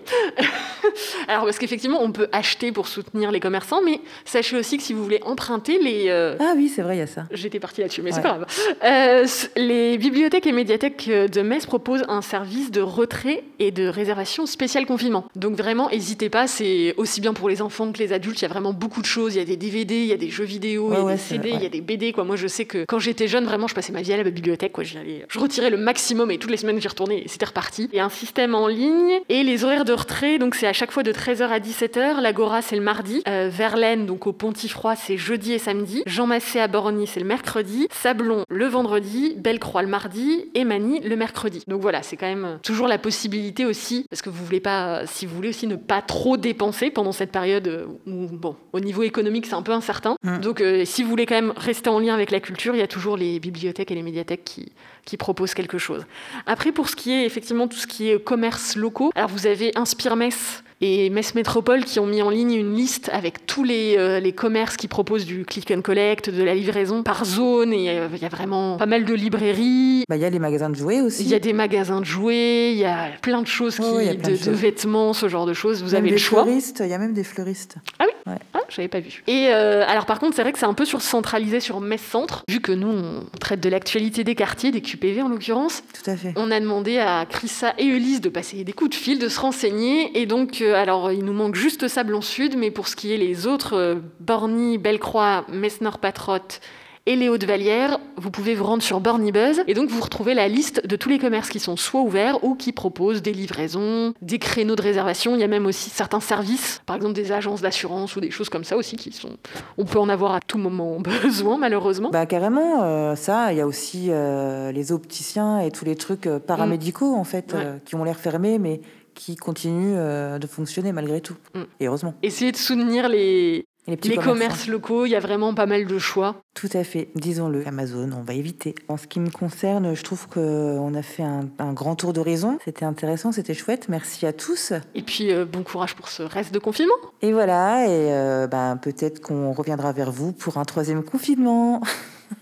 [1.27, 4.93] Alors, parce qu'effectivement, on peut acheter pour soutenir les commerçants, mais sachez aussi que si
[4.93, 6.05] vous voulez emprunter les...
[6.09, 7.25] Euh, ah oui, c'est vrai, il y a ça.
[7.31, 8.45] J'étais partie là-dessus, mais c'est pas grave.
[8.83, 14.45] Euh, les bibliothèques et médiathèques de Metz proposent un service de retrait et de réservation
[14.45, 15.25] spécial confinement.
[15.35, 18.45] Donc vraiment, n'hésitez pas, c'est aussi bien pour les enfants que les adultes, il y
[18.45, 19.35] a vraiment beaucoup de choses.
[19.35, 21.17] Il y a des DVD, il y a des jeux vidéo, il y a des
[21.17, 22.11] CD, il y a des BD.
[22.11, 22.23] Quoi.
[22.23, 24.71] Moi, je sais que quand j'étais jeune, vraiment, je passais ma vie à la bibliothèque.
[24.71, 24.83] Quoi.
[24.83, 27.89] je retirais le maximum et toutes les semaines, j'y retournais et c'était reparti.
[27.91, 30.73] Il y a un système en ligne et les horaires de retrait, donc c'est à
[30.73, 32.21] chaque fois de 13h à 17h.
[32.21, 33.21] L'Agora, c'est le mardi.
[33.27, 36.03] Euh, Verlaine, donc au Pontifroy, c'est jeudi et samedi.
[36.05, 37.87] Jean Massé à Borny, c'est le mercredi.
[37.91, 39.35] Sablon, le vendredi.
[39.37, 40.45] Belle-Croix, le mardi.
[40.53, 41.63] Et Manny, le mercredi.
[41.67, 45.25] Donc voilà, c'est quand même toujours la possibilité aussi, parce que vous voulez pas, si
[45.25, 49.45] vous voulez aussi ne pas trop dépenser pendant cette période où, bon, au niveau économique,
[49.45, 50.15] c'est un peu incertain.
[50.23, 50.37] Mmh.
[50.39, 52.83] Donc euh, si vous voulez quand même rester en lien avec la culture, il y
[52.83, 54.71] a toujours les bibliothèques et les médiathèques qui,
[55.05, 56.05] qui proposent quelque chose.
[56.45, 59.71] Après, pour ce qui est effectivement tout ce qui est commerce locaux, alors vous avez
[59.75, 63.95] Inspire Metz et Metz Métropole qui ont mis en ligne une liste avec tous les,
[63.97, 67.73] euh, les, commerces qui proposent du click and collect, de la livraison par zone.
[67.73, 70.03] Et euh, il y a vraiment pas mal de librairies.
[70.07, 71.23] Bah, il y a les magasins de jouets aussi.
[71.23, 74.51] Il y a des magasins de jouets, il y a plein de choses, qui, de,
[74.51, 75.81] vêtements, ce genre de choses.
[75.81, 76.45] Vous avez le choix.
[76.47, 77.77] Il y a même des fleuristes.
[77.99, 78.33] Ah oui?
[78.53, 79.23] Ah, je n'avais pas vu.
[79.27, 82.01] Et euh, alors par contre, c'est vrai que c'est un peu sur centralisé sur Metz
[82.01, 85.83] Centre, vu que nous, on traite de l'actualité des quartiers, des QPV en l'occurrence.
[85.93, 86.33] Tout à fait.
[86.35, 89.39] On a demandé à Chrissa et Elise de passer des coups de fil, de se
[89.39, 90.19] renseigner.
[90.19, 93.47] Et donc, alors il nous manque juste Sablon Sud, mais pour ce qui est les
[93.47, 96.61] autres, euh, Borny, Bellecroix, Mesnor-Patrotte
[97.07, 100.49] et les Hauts-de-Vallière, vous pouvez vous rendre sur Borny Buzz et donc vous retrouvez la
[100.49, 104.39] liste de tous les commerces qui sont soit ouverts ou qui proposent des livraisons, des
[104.39, 105.33] créneaux de réservation.
[105.33, 108.49] Il y a même aussi certains services, par exemple des agences d'assurance ou des choses
[108.49, 109.37] comme ça aussi qui sont.
[109.77, 112.09] On peut en avoir à tout moment besoin, malheureusement.
[112.09, 113.53] Bah carrément, euh, ça.
[113.53, 117.55] Il y a aussi euh, les opticiens et tous les trucs paramédicaux en fait
[117.85, 118.81] qui ont l'air fermés, mais
[119.17, 121.35] qui continue euh, de fonctionner malgré tout.
[121.53, 121.61] Mm.
[121.79, 122.13] Et heureusement.
[122.23, 126.35] Essayez de soutenir les, les, commerces locaux, il y a vraiment pas mal de choix.
[126.53, 127.65] Tout à fait, disons-le.
[127.67, 128.75] Amazon, on va éviter.
[128.87, 132.59] En ce qui me concerne, je trouve qu'on a fait un, grand tour d'horizon.
[132.63, 133.87] C'était intéressant, c'était chouette.
[133.89, 134.73] Merci à tous.
[134.93, 136.93] Et puis, euh, bon courage pour ce reste de confinement.
[137.21, 141.81] Et voilà, et euh, ben, peut-être qu'on reviendra vers vous pour un troisième confinement.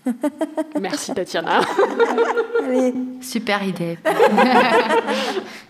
[0.80, 1.60] Merci Tatiana.
[2.64, 2.92] Allez.
[3.20, 3.98] Super idée.